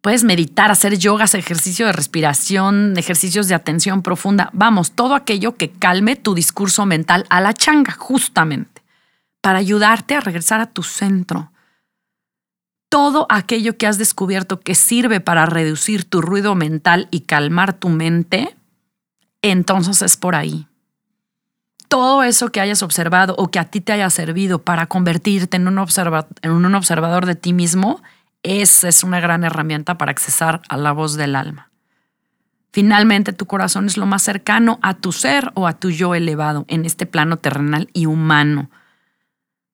Puedes 0.00 0.24
meditar, 0.24 0.72
hacer 0.72 0.98
yogas, 0.98 1.36
ejercicio 1.36 1.86
de 1.86 1.92
respiración, 1.92 2.94
ejercicios 2.96 3.46
de 3.46 3.54
atención 3.54 4.02
profunda, 4.02 4.50
vamos, 4.52 4.90
todo 4.90 5.14
aquello 5.14 5.54
que 5.54 5.70
calme 5.70 6.16
tu 6.16 6.34
discurso 6.34 6.84
mental 6.84 7.26
a 7.30 7.40
la 7.40 7.54
changa, 7.54 7.92
justamente, 7.92 8.82
para 9.40 9.60
ayudarte 9.60 10.16
a 10.16 10.20
regresar 10.20 10.60
a 10.60 10.66
tu 10.66 10.82
centro, 10.82 11.51
todo 12.92 13.24
aquello 13.30 13.78
que 13.78 13.86
has 13.86 13.96
descubierto 13.96 14.60
que 14.60 14.74
sirve 14.74 15.18
para 15.18 15.46
reducir 15.46 16.04
tu 16.04 16.20
ruido 16.20 16.54
mental 16.54 17.08
y 17.10 17.20
calmar 17.20 17.72
tu 17.72 17.88
mente, 17.88 18.54
entonces 19.40 20.02
es 20.02 20.18
por 20.18 20.34
ahí. 20.34 20.66
Todo 21.88 22.22
eso 22.22 22.52
que 22.52 22.60
hayas 22.60 22.82
observado 22.82 23.34
o 23.38 23.50
que 23.50 23.58
a 23.58 23.64
ti 23.64 23.80
te 23.80 23.94
haya 23.94 24.10
servido 24.10 24.58
para 24.58 24.88
convertirte 24.88 25.56
en 25.56 25.68
un, 25.68 25.78
observador 25.78 27.24
de 27.24 27.34
ti 27.34 27.54
mismo, 27.54 28.02
esa 28.42 28.88
es 28.88 29.02
una 29.02 29.20
gran 29.20 29.42
herramienta 29.42 29.96
para 29.96 30.10
accesar 30.10 30.60
a 30.68 30.76
la 30.76 30.92
voz 30.92 31.16
del 31.16 31.34
alma. 31.34 31.70
Finalmente, 32.72 33.32
tu 33.32 33.46
corazón 33.46 33.86
es 33.86 33.96
lo 33.96 34.04
más 34.04 34.20
cercano 34.20 34.78
a 34.82 34.92
tu 34.92 35.12
ser 35.12 35.50
o 35.54 35.66
a 35.66 35.72
tu 35.72 35.88
yo 35.88 36.14
elevado 36.14 36.66
en 36.68 36.84
este 36.84 37.06
plano 37.06 37.38
terrenal 37.38 37.88
y 37.94 38.04
humano 38.04 38.68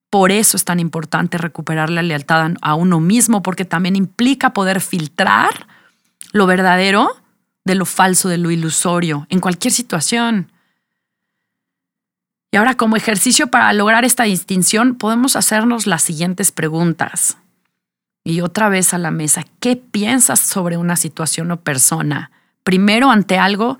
por 0.09 0.31
eso 0.31 0.57
es 0.57 0.65
tan 0.65 0.79
importante 0.79 1.37
recuperar 1.37 1.89
la 1.89 2.01
lealtad 2.01 2.51
a 2.61 2.75
uno 2.75 2.99
mismo, 2.99 3.43
porque 3.43 3.65
también 3.65 3.95
implica 3.95 4.53
poder 4.53 4.81
filtrar 4.81 5.67
lo 6.31 6.47
verdadero 6.47 7.09
de 7.63 7.75
lo 7.75 7.85
falso, 7.85 8.29
de 8.29 8.37
lo 8.37 8.49
ilusorio, 8.49 9.27
en 9.29 9.39
cualquier 9.39 9.71
situación. 9.71 10.51
Y 12.51 12.57
ahora, 12.57 12.75
como 12.75 12.95
ejercicio 12.95 13.47
para 13.47 13.71
lograr 13.73 14.05
esta 14.05 14.23
distinción, 14.23 14.95
podemos 14.95 15.35
hacernos 15.35 15.85
las 15.85 16.01
siguientes 16.01 16.51
preguntas. 16.51 17.37
Y 18.23 18.41
otra 18.41 18.69
vez 18.69 18.93
a 18.93 18.97
la 18.97 19.11
mesa, 19.11 19.45
¿qué 19.59 19.75
piensas 19.75 20.39
sobre 20.39 20.77
una 20.77 20.95
situación 20.95 21.51
o 21.51 21.61
persona? 21.61 22.31
Primero, 22.63 23.11
ante 23.11 23.37
algo, 23.37 23.77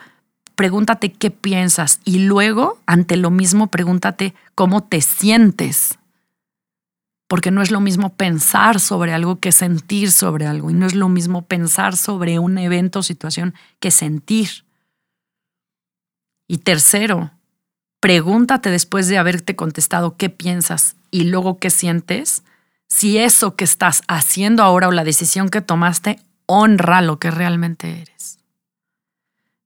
pregúntate 0.55 1.11
qué 1.11 1.31
piensas 1.31 1.99
y 2.05 2.19
luego, 2.19 2.79
ante 2.85 3.17
lo 3.17 3.31
mismo, 3.31 3.67
pregúntate 3.67 4.35
cómo 4.53 4.83
te 4.83 5.01
sientes 5.01 5.98
porque 7.29 7.51
no 7.51 7.61
es 7.61 7.69
lo 7.69 7.79
mismo 7.79 8.15
pensar 8.15 8.79
sobre 8.79 9.13
algo 9.13 9.39
que 9.39 9.51
sentir 9.51 10.11
sobre 10.11 10.47
algo, 10.47 10.71
y 10.71 10.73
no 10.73 10.87
es 10.87 10.95
lo 10.95 11.09
mismo 11.09 11.43
pensar 11.43 11.95
sobre 11.95 12.39
un 12.39 12.57
evento 12.57 12.99
o 12.99 13.03
situación 13.03 13.53
que 13.79 13.91
sentir. 13.91 14.65
Y 16.47 16.57
tercero, 16.57 17.29
pregúntate 17.99 18.71
después 18.71 19.07
de 19.07 19.19
haberte 19.19 19.55
contestado 19.55 20.17
qué 20.17 20.31
piensas 20.31 20.95
y 21.11 21.25
luego 21.25 21.59
qué 21.59 21.69
sientes, 21.69 22.41
si 22.87 23.19
eso 23.19 23.55
que 23.55 23.63
estás 23.63 24.01
haciendo 24.07 24.63
ahora 24.63 24.87
o 24.87 24.91
la 24.91 25.03
decisión 25.03 25.49
que 25.49 25.61
tomaste 25.61 26.19
honra 26.47 27.03
lo 27.03 27.19
que 27.19 27.29
realmente 27.29 28.01
eres. 28.01 28.39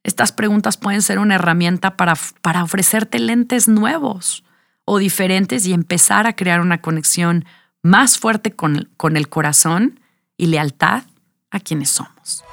Estas 0.04 0.34
preguntas 0.34 0.76
pueden 0.76 1.02
ser 1.02 1.17
una 1.17 1.36
herramienta 1.36 1.95
para, 1.95 2.15
para 2.41 2.62
ofrecerte 2.62 3.19
lentes 3.19 3.69
nuevos 3.69 4.43
o 4.85 4.97
diferentes 4.97 5.65
y 5.65 5.73
empezar 5.73 6.27
a 6.27 6.35
crear 6.35 6.61
una 6.61 6.81
conexión 6.81 7.45
más 7.81 8.17
fuerte 8.17 8.51
con, 8.53 8.89
con 8.97 9.17
el 9.17 9.29
corazón 9.29 9.99
y 10.37 10.47
lealtad 10.47 11.03
a 11.51 11.59
quienes 11.59 11.89
somos. 11.89 12.43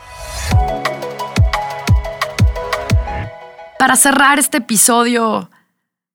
Para 3.79 3.97
cerrar 3.97 4.39
este 4.39 4.59
episodio, 4.59 5.51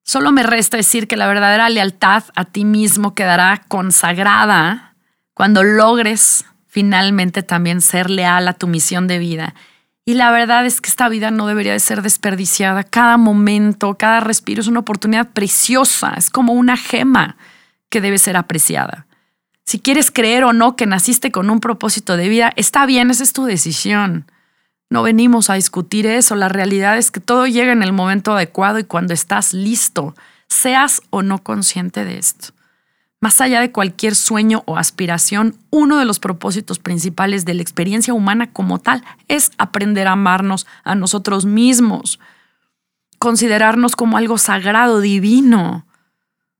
solo 0.04 0.30
me 0.30 0.44
resta 0.44 0.76
decir 0.76 1.08
que 1.08 1.16
la 1.16 1.26
verdadera 1.26 1.68
lealtad 1.68 2.24
a 2.36 2.44
ti 2.44 2.64
mismo 2.64 3.14
quedará 3.14 3.64
consagrada 3.66 4.94
cuando 5.34 5.64
logres 5.64 6.44
finalmente 6.66 7.42
también 7.42 7.80
ser 7.80 8.08
leal 8.08 8.46
a 8.48 8.52
tu 8.52 8.68
misión 8.68 9.08
de 9.08 9.18
vida. 9.18 9.54
Y 10.08 10.14
la 10.14 10.30
verdad 10.30 10.64
es 10.64 10.80
que 10.80 10.88
esta 10.88 11.08
vida 11.08 11.32
no 11.32 11.48
debería 11.48 11.72
de 11.72 11.80
ser 11.80 12.00
desperdiciada. 12.00 12.84
Cada 12.84 13.16
momento, 13.16 13.96
cada 13.98 14.20
respiro 14.20 14.60
es 14.60 14.68
una 14.68 14.78
oportunidad 14.78 15.30
preciosa, 15.30 16.14
es 16.16 16.30
como 16.30 16.52
una 16.52 16.76
gema 16.76 17.36
que 17.90 18.00
debe 18.00 18.18
ser 18.18 18.36
apreciada. 18.36 19.06
Si 19.64 19.80
quieres 19.80 20.12
creer 20.12 20.44
o 20.44 20.52
no 20.52 20.76
que 20.76 20.86
naciste 20.86 21.32
con 21.32 21.50
un 21.50 21.58
propósito 21.58 22.16
de 22.16 22.28
vida, 22.28 22.52
está 22.54 22.86
bien, 22.86 23.10
esa 23.10 23.24
es 23.24 23.32
tu 23.32 23.46
decisión. 23.46 24.30
No 24.90 25.02
venimos 25.02 25.50
a 25.50 25.54
discutir 25.54 26.06
eso, 26.06 26.36
la 26.36 26.48
realidad 26.48 26.96
es 26.96 27.10
que 27.10 27.18
todo 27.18 27.48
llega 27.48 27.72
en 27.72 27.82
el 27.82 27.92
momento 27.92 28.32
adecuado 28.32 28.78
y 28.78 28.84
cuando 28.84 29.12
estás 29.12 29.52
listo, 29.52 30.14
seas 30.48 31.02
o 31.10 31.22
no 31.22 31.42
consciente 31.42 32.04
de 32.04 32.18
esto. 32.18 32.55
Más 33.26 33.40
allá 33.40 33.60
de 33.60 33.72
cualquier 33.72 34.14
sueño 34.14 34.62
o 34.66 34.76
aspiración, 34.76 35.56
uno 35.70 35.98
de 35.98 36.04
los 36.04 36.20
propósitos 36.20 36.78
principales 36.78 37.44
de 37.44 37.54
la 37.54 37.62
experiencia 37.62 38.14
humana 38.14 38.52
como 38.52 38.78
tal 38.78 39.02
es 39.26 39.50
aprender 39.58 40.06
a 40.06 40.12
amarnos 40.12 40.64
a 40.84 40.94
nosotros 40.94 41.44
mismos, 41.44 42.20
considerarnos 43.18 43.96
como 43.96 44.16
algo 44.16 44.38
sagrado, 44.38 45.00
divino, 45.00 45.88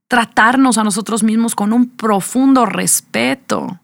tratarnos 0.08 0.76
a 0.76 0.82
nosotros 0.82 1.22
mismos 1.22 1.54
con 1.54 1.72
un 1.72 1.88
profundo 1.88 2.66
respeto 2.66 3.78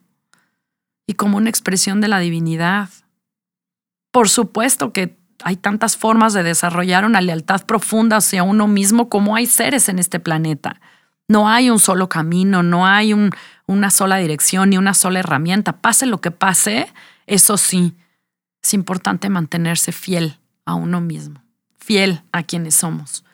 y 1.06 1.14
como 1.14 1.36
una 1.36 1.50
expresión 1.50 2.00
de 2.00 2.08
la 2.08 2.18
divinidad. 2.18 2.88
Por 4.10 4.28
supuesto 4.28 4.92
que 4.92 5.16
hay 5.44 5.54
tantas 5.54 5.96
formas 5.96 6.32
de 6.32 6.42
desarrollar 6.42 7.04
una 7.04 7.20
lealtad 7.20 7.64
profunda 7.64 8.16
hacia 8.16 8.42
uno 8.42 8.66
mismo 8.66 9.08
como 9.08 9.36
hay 9.36 9.46
seres 9.46 9.88
en 9.88 10.00
este 10.00 10.18
planeta. 10.18 10.80
No 11.32 11.48
hay 11.48 11.70
un 11.70 11.78
solo 11.78 12.10
camino, 12.10 12.62
no 12.62 12.86
hay 12.86 13.14
una 13.66 13.90
sola 13.90 14.18
dirección 14.18 14.68
ni 14.68 14.76
una 14.76 14.92
sola 14.92 15.20
herramienta. 15.20 15.78
Pase 15.78 16.04
lo 16.04 16.20
que 16.20 16.30
pase, 16.30 16.92
eso 17.26 17.56
sí, 17.56 17.94
es 18.62 18.74
importante 18.74 19.30
mantenerse 19.30 19.92
fiel 19.92 20.36
a 20.66 20.74
uno 20.74 21.00
mismo, 21.00 21.42
fiel 21.78 22.20
a 22.32 22.42
quienes 22.42 22.74
somos. 22.74 23.24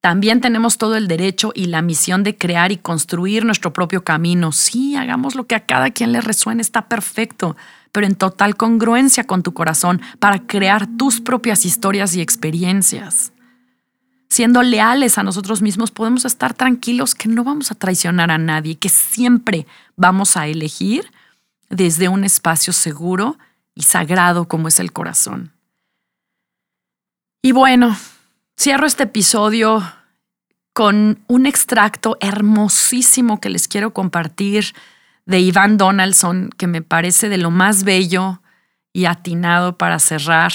También 0.00 0.40
tenemos 0.40 0.78
todo 0.78 0.96
el 0.96 1.06
derecho 1.06 1.52
y 1.54 1.66
la 1.66 1.80
misión 1.80 2.24
de 2.24 2.36
crear 2.36 2.72
y 2.72 2.76
construir 2.76 3.44
nuestro 3.44 3.72
propio 3.72 4.02
camino. 4.02 4.50
Sí, 4.50 4.96
hagamos 4.96 5.36
lo 5.36 5.46
que 5.46 5.54
a 5.54 5.64
cada 5.64 5.90
quien 5.90 6.10
le 6.10 6.20
resuene, 6.20 6.60
está 6.60 6.88
perfecto, 6.88 7.56
pero 7.92 8.04
en 8.04 8.16
total 8.16 8.56
congruencia 8.56 9.22
con 9.22 9.44
tu 9.44 9.54
corazón 9.54 10.02
para 10.18 10.40
crear 10.40 10.88
tus 10.96 11.20
propias 11.20 11.66
historias 11.66 12.16
y 12.16 12.20
experiencias. 12.20 13.32
Siendo 14.28 14.62
leales 14.62 15.18
a 15.18 15.22
nosotros 15.22 15.62
mismos, 15.62 15.90
podemos 15.90 16.24
estar 16.24 16.54
tranquilos 16.54 17.14
que 17.14 17.28
no 17.28 17.44
vamos 17.44 17.70
a 17.70 17.74
traicionar 17.74 18.30
a 18.30 18.38
nadie, 18.38 18.76
que 18.76 18.88
siempre 18.88 19.66
vamos 19.96 20.36
a 20.36 20.46
elegir 20.46 21.10
desde 21.70 22.08
un 22.08 22.24
espacio 22.24 22.72
seguro 22.72 23.38
y 23.74 23.82
sagrado 23.82 24.48
como 24.48 24.68
es 24.68 24.80
el 24.80 24.92
corazón. 24.92 25.52
Y 27.42 27.52
bueno, 27.52 27.96
Cierro 28.58 28.86
este 28.86 29.02
episodio 29.02 29.82
con 30.72 31.22
un 31.26 31.44
extracto 31.44 32.16
hermosísimo 32.20 33.38
que 33.38 33.50
les 33.50 33.68
quiero 33.68 33.92
compartir 33.92 34.74
de 35.26 35.40
Iván 35.40 35.76
Donaldson, 35.76 36.48
que 36.56 36.66
me 36.66 36.80
parece 36.80 37.28
de 37.28 37.36
lo 37.36 37.50
más 37.50 37.84
bello 37.84 38.40
y 38.94 39.04
atinado 39.04 39.76
para 39.76 39.98
cerrar 39.98 40.52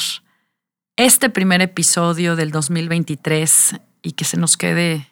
este 1.06 1.32
primer 1.32 1.64
episodio 1.64 2.36
del 2.36 2.52
2023 2.52 3.76
y 4.04 4.12
que 4.12 4.24
se 4.24 4.38
nos 4.38 4.56
quede 4.56 5.08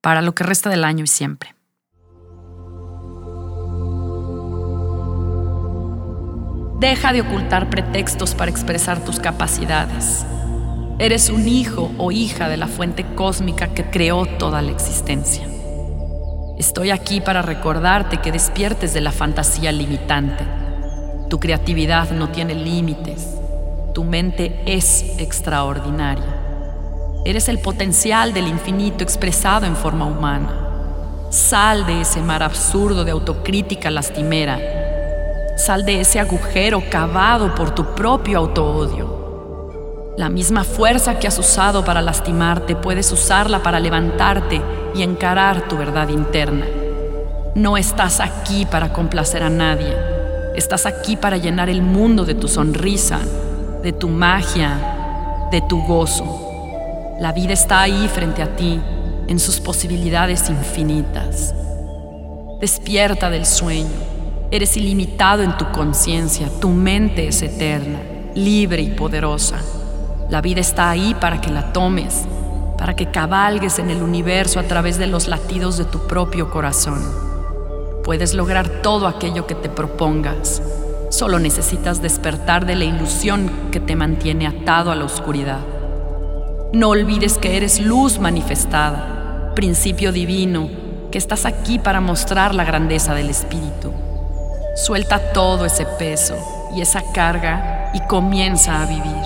para 0.00 0.20
lo 0.20 0.34
que 0.34 0.42
resta 0.42 0.68
del 0.68 0.82
año 0.82 1.04
y 1.04 1.06
siempre. 1.06 1.54
Deja 6.80 7.12
de 7.12 7.20
ocultar 7.20 7.70
pretextos 7.70 8.34
para 8.34 8.50
expresar 8.50 9.04
tus 9.04 9.20
capacidades. 9.20 10.26
Eres 10.98 11.30
un 11.30 11.46
hijo 11.46 11.92
o 11.98 12.10
hija 12.10 12.48
de 12.48 12.56
la 12.56 12.66
fuente 12.66 13.06
cósmica 13.14 13.72
que 13.74 13.90
creó 13.90 14.26
toda 14.26 14.60
la 14.60 14.72
existencia. 14.72 15.46
Estoy 16.58 16.90
aquí 16.90 17.20
para 17.20 17.42
recordarte 17.42 18.20
que 18.20 18.32
despiertes 18.32 18.92
de 18.92 19.00
la 19.00 19.12
fantasía 19.12 19.70
limitante. 19.70 20.44
Tu 21.30 21.38
creatividad 21.38 22.10
no 22.10 22.30
tiene 22.30 22.56
límites. 22.56 23.41
Tu 23.92 24.04
mente 24.04 24.62
es 24.64 25.18
extraordinaria. 25.18 26.24
Eres 27.26 27.50
el 27.50 27.58
potencial 27.58 28.32
del 28.32 28.48
infinito 28.48 29.04
expresado 29.04 29.66
en 29.66 29.76
forma 29.76 30.06
humana. 30.06 31.28
Sal 31.28 31.84
de 31.84 32.00
ese 32.00 32.22
mar 32.22 32.42
absurdo 32.42 33.04
de 33.04 33.10
autocrítica 33.10 33.90
lastimera. 33.90 34.58
Sal 35.58 35.84
de 35.84 36.00
ese 36.00 36.18
agujero 36.18 36.82
cavado 36.90 37.54
por 37.54 37.74
tu 37.74 37.94
propio 37.94 38.38
autoodio. 38.38 40.14
La 40.16 40.30
misma 40.30 40.64
fuerza 40.64 41.18
que 41.18 41.28
has 41.28 41.38
usado 41.38 41.84
para 41.84 42.00
lastimarte 42.00 42.74
puedes 42.74 43.12
usarla 43.12 43.62
para 43.62 43.78
levantarte 43.78 44.62
y 44.94 45.02
encarar 45.02 45.68
tu 45.68 45.76
verdad 45.76 46.08
interna. 46.08 46.64
No 47.54 47.76
estás 47.76 48.20
aquí 48.20 48.64
para 48.64 48.94
complacer 48.94 49.42
a 49.42 49.50
nadie. 49.50 49.94
Estás 50.56 50.86
aquí 50.86 51.16
para 51.16 51.36
llenar 51.36 51.68
el 51.68 51.82
mundo 51.82 52.24
de 52.24 52.34
tu 52.34 52.48
sonrisa, 52.48 53.20
de 53.82 53.92
tu 53.92 54.08
magia, 54.08 55.48
de 55.50 55.60
tu 55.62 55.82
gozo. 55.82 57.16
La 57.20 57.32
vida 57.32 57.52
está 57.52 57.82
ahí 57.82 58.08
frente 58.08 58.42
a 58.42 58.54
ti, 58.54 58.80
en 59.26 59.38
sus 59.38 59.60
posibilidades 59.60 60.48
infinitas. 60.48 61.54
Despierta 62.60 63.28
del 63.28 63.44
sueño. 63.44 63.90
Eres 64.50 64.76
ilimitado 64.76 65.42
en 65.42 65.56
tu 65.56 65.70
conciencia. 65.72 66.48
Tu 66.60 66.68
mente 66.68 67.26
es 67.26 67.42
eterna, 67.42 68.00
libre 68.34 68.82
y 68.82 68.90
poderosa. 68.90 69.56
La 70.28 70.40
vida 70.40 70.60
está 70.60 70.90
ahí 70.90 71.14
para 71.14 71.40
que 71.40 71.50
la 71.50 71.72
tomes, 71.72 72.24
para 72.78 72.94
que 72.94 73.10
cabalgues 73.10 73.78
en 73.78 73.90
el 73.90 74.02
universo 74.02 74.60
a 74.60 74.64
través 74.64 74.98
de 74.98 75.06
los 75.06 75.26
latidos 75.26 75.76
de 75.76 75.84
tu 75.84 76.06
propio 76.06 76.50
corazón. 76.50 77.02
Puedes 78.04 78.34
lograr 78.34 78.68
todo 78.82 79.06
aquello 79.06 79.46
que 79.46 79.54
te 79.54 79.68
propongas. 79.68 80.62
Solo 81.12 81.38
necesitas 81.38 82.00
despertar 82.00 82.64
de 82.64 82.74
la 82.74 82.84
ilusión 82.84 83.68
que 83.70 83.80
te 83.80 83.96
mantiene 83.96 84.46
atado 84.46 84.90
a 84.90 84.94
la 84.94 85.04
oscuridad. 85.04 85.58
No 86.72 86.88
olvides 86.88 87.36
que 87.36 87.58
eres 87.58 87.80
luz 87.80 88.18
manifestada, 88.18 89.52
principio 89.54 90.10
divino, 90.10 90.70
que 91.10 91.18
estás 91.18 91.44
aquí 91.44 91.78
para 91.78 92.00
mostrar 92.00 92.54
la 92.54 92.64
grandeza 92.64 93.12
del 93.12 93.28
Espíritu. 93.28 93.92
Suelta 94.74 95.18
todo 95.34 95.66
ese 95.66 95.84
peso 95.84 96.34
y 96.74 96.80
esa 96.80 97.02
carga 97.12 97.90
y 97.92 98.00
comienza 98.06 98.80
a 98.80 98.86
vivir. 98.86 99.22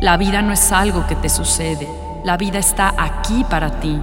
La 0.00 0.18
vida 0.18 0.40
no 0.40 0.52
es 0.52 0.70
algo 0.70 1.04
que 1.08 1.16
te 1.16 1.28
sucede, 1.28 1.88
la 2.22 2.36
vida 2.36 2.60
está 2.60 2.94
aquí 2.96 3.44
para 3.50 3.80
ti. 3.80 4.00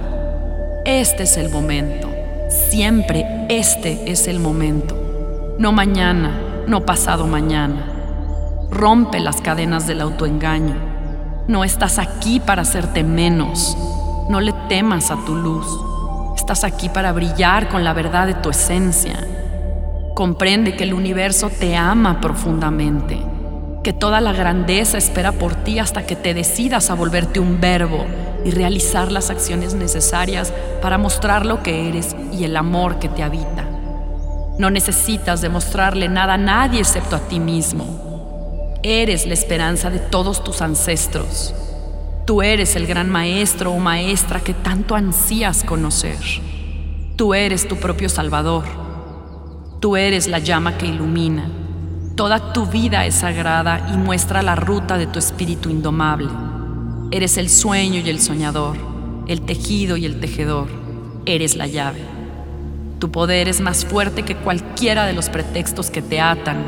Este 0.84 1.22
es 1.22 1.38
el 1.38 1.48
momento, 1.48 2.10
siempre 2.68 3.46
este 3.48 4.12
es 4.12 4.28
el 4.28 4.38
momento. 4.38 5.56
No 5.58 5.72
mañana, 5.72 6.42
no 6.66 6.84
pasado 6.84 7.26
mañana. 7.26 7.86
Rompe 8.70 9.20
las 9.20 9.40
cadenas 9.40 9.86
del 9.86 10.00
autoengaño. 10.00 10.74
No 11.48 11.64
estás 11.64 11.98
aquí 11.98 12.40
para 12.40 12.62
hacerte 12.62 13.04
menos. 13.04 13.76
No 14.28 14.40
le 14.40 14.52
temas 14.68 15.10
a 15.10 15.24
tu 15.24 15.34
luz. 15.34 15.66
Estás 16.36 16.64
aquí 16.64 16.88
para 16.88 17.12
brillar 17.12 17.68
con 17.68 17.84
la 17.84 17.92
verdad 17.92 18.26
de 18.26 18.34
tu 18.34 18.50
esencia. 18.50 19.26
Comprende 20.14 20.76
que 20.76 20.84
el 20.84 20.94
universo 20.94 21.50
te 21.50 21.76
ama 21.76 22.20
profundamente 22.20 23.36
que 23.86 23.92
toda 23.92 24.20
la 24.20 24.32
grandeza 24.32 24.98
espera 24.98 25.30
por 25.30 25.54
ti 25.54 25.78
hasta 25.78 26.06
que 26.06 26.16
te 26.16 26.34
decidas 26.34 26.90
a 26.90 26.94
volverte 26.94 27.38
un 27.38 27.60
verbo 27.60 28.04
y 28.44 28.50
realizar 28.50 29.12
las 29.12 29.30
acciones 29.30 29.74
necesarias 29.74 30.52
para 30.82 30.98
mostrar 30.98 31.46
lo 31.46 31.62
que 31.62 31.88
eres 31.88 32.16
y 32.32 32.42
el 32.42 32.56
amor 32.56 32.98
que 32.98 33.08
te 33.08 33.22
habita. 33.22 33.75
No 34.58 34.70
necesitas 34.70 35.42
demostrarle 35.42 36.08
nada 36.08 36.34
a 36.34 36.38
nadie 36.38 36.80
excepto 36.80 37.16
a 37.16 37.20
ti 37.20 37.40
mismo. 37.40 38.78
Eres 38.82 39.26
la 39.26 39.34
esperanza 39.34 39.90
de 39.90 39.98
todos 39.98 40.42
tus 40.42 40.62
ancestros. 40.62 41.54
Tú 42.26 42.40
eres 42.42 42.74
el 42.74 42.86
gran 42.86 43.10
maestro 43.10 43.72
o 43.72 43.78
maestra 43.78 44.40
que 44.40 44.54
tanto 44.54 44.94
ansías 44.94 45.62
conocer. 45.62 46.18
Tú 47.16 47.34
eres 47.34 47.68
tu 47.68 47.76
propio 47.76 48.08
Salvador. 48.08 48.64
Tú 49.80 49.96
eres 49.96 50.26
la 50.26 50.38
llama 50.38 50.78
que 50.78 50.86
ilumina. 50.86 51.50
Toda 52.16 52.54
tu 52.54 52.64
vida 52.64 53.04
es 53.04 53.16
sagrada 53.16 53.90
y 53.92 53.96
muestra 53.98 54.42
la 54.42 54.56
ruta 54.56 54.96
de 54.96 55.06
tu 55.06 55.18
espíritu 55.18 55.68
indomable. 55.68 56.28
Eres 57.10 57.36
el 57.36 57.50
sueño 57.50 58.00
y 58.00 58.08
el 58.08 58.20
soñador, 58.20 58.76
el 59.28 59.42
tejido 59.42 59.98
y 59.98 60.06
el 60.06 60.18
tejedor. 60.18 60.68
Eres 61.26 61.56
la 61.56 61.66
llave. 61.66 62.15
Tu 62.98 63.10
poder 63.10 63.46
es 63.48 63.60
más 63.60 63.84
fuerte 63.84 64.22
que 64.22 64.36
cualquiera 64.36 65.04
de 65.04 65.12
los 65.12 65.28
pretextos 65.28 65.90
que 65.90 66.00
te 66.00 66.18
atan, 66.18 66.64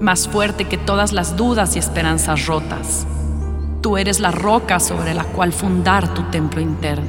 más 0.00 0.28
fuerte 0.28 0.66
que 0.66 0.78
todas 0.78 1.12
las 1.12 1.36
dudas 1.36 1.74
y 1.74 1.80
esperanzas 1.80 2.46
rotas. 2.46 3.04
Tú 3.80 3.96
eres 3.96 4.20
la 4.20 4.30
roca 4.30 4.78
sobre 4.78 5.12
la 5.12 5.24
cual 5.24 5.52
fundar 5.52 6.14
tu 6.14 6.22
templo 6.30 6.60
interno. 6.60 7.08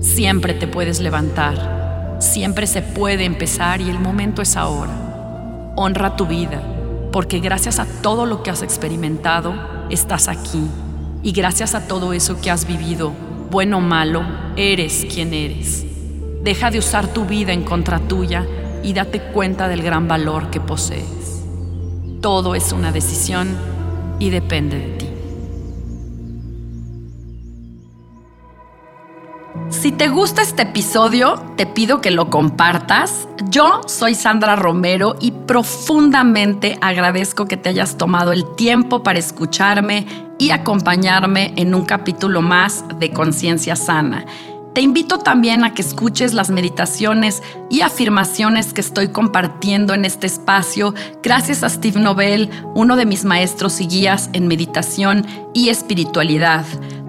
Siempre 0.00 0.54
te 0.54 0.66
puedes 0.66 1.00
levantar, 1.00 2.16
siempre 2.20 2.66
se 2.66 2.80
puede 2.80 3.26
empezar 3.26 3.82
y 3.82 3.90
el 3.90 3.98
momento 3.98 4.40
es 4.40 4.56
ahora. 4.56 5.72
Honra 5.76 6.16
tu 6.16 6.26
vida, 6.26 6.62
porque 7.12 7.40
gracias 7.40 7.78
a 7.78 7.86
todo 8.00 8.24
lo 8.24 8.42
que 8.42 8.50
has 8.50 8.62
experimentado, 8.62 9.54
estás 9.90 10.28
aquí. 10.28 10.62
Y 11.22 11.32
gracias 11.32 11.74
a 11.74 11.86
todo 11.86 12.14
eso 12.14 12.40
que 12.40 12.50
has 12.50 12.66
vivido, 12.66 13.12
bueno 13.50 13.76
o 13.76 13.80
malo, 13.80 14.24
eres 14.56 15.06
quien 15.12 15.34
eres. 15.34 15.91
Deja 16.42 16.70
de 16.72 16.78
usar 16.78 17.06
tu 17.06 17.24
vida 17.24 17.52
en 17.52 17.62
contra 17.62 18.00
tuya 18.00 18.44
y 18.82 18.92
date 18.94 19.20
cuenta 19.20 19.68
del 19.68 19.82
gran 19.82 20.08
valor 20.08 20.50
que 20.50 20.60
posees. 20.60 21.44
Todo 22.20 22.56
es 22.56 22.72
una 22.72 22.90
decisión 22.90 23.56
y 24.18 24.30
depende 24.30 24.78
de 24.78 24.88
ti. 24.98 25.08
Si 29.70 29.92
te 29.92 30.08
gusta 30.08 30.42
este 30.42 30.62
episodio, 30.62 31.34
te 31.56 31.66
pido 31.66 32.00
que 32.00 32.10
lo 32.10 32.28
compartas. 32.28 33.28
Yo 33.48 33.80
soy 33.86 34.14
Sandra 34.14 34.56
Romero 34.56 35.16
y 35.20 35.30
profundamente 35.30 36.76
agradezco 36.80 37.46
que 37.46 37.56
te 37.56 37.68
hayas 37.68 37.96
tomado 37.96 38.32
el 38.32 38.44
tiempo 38.56 39.02
para 39.02 39.18
escucharme 39.18 40.06
y 40.38 40.50
acompañarme 40.50 41.52
en 41.56 41.74
un 41.74 41.84
capítulo 41.84 42.42
más 42.42 42.84
de 42.98 43.12
Conciencia 43.12 43.76
Sana. 43.76 44.26
Te 44.74 44.80
invito 44.80 45.18
también 45.18 45.64
a 45.64 45.74
que 45.74 45.82
escuches 45.82 46.32
las 46.32 46.48
meditaciones 46.48 47.42
y 47.68 47.82
afirmaciones 47.82 48.72
que 48.72 48.80
estoy 48.80 49.08
compartiendo 49.08 49.92
en 49.92 50.06
este 50.06 50.26
espacio 50.26 50.94
gracias 51.22 51.62
a 51.62 51.68
Steve 51.68 52.00
Nobel, 52.00 52.48
uno 52.74 52.96
de 52.96 53.04
mis 53.04 53.26
maestros 53.26 53.82
y 53.82 53.86
guías 53.86 54.30
en 54.32 54.48
meditación 54.48 55.26
y 55.52 55.68
espiritualidad. 55.68 56.64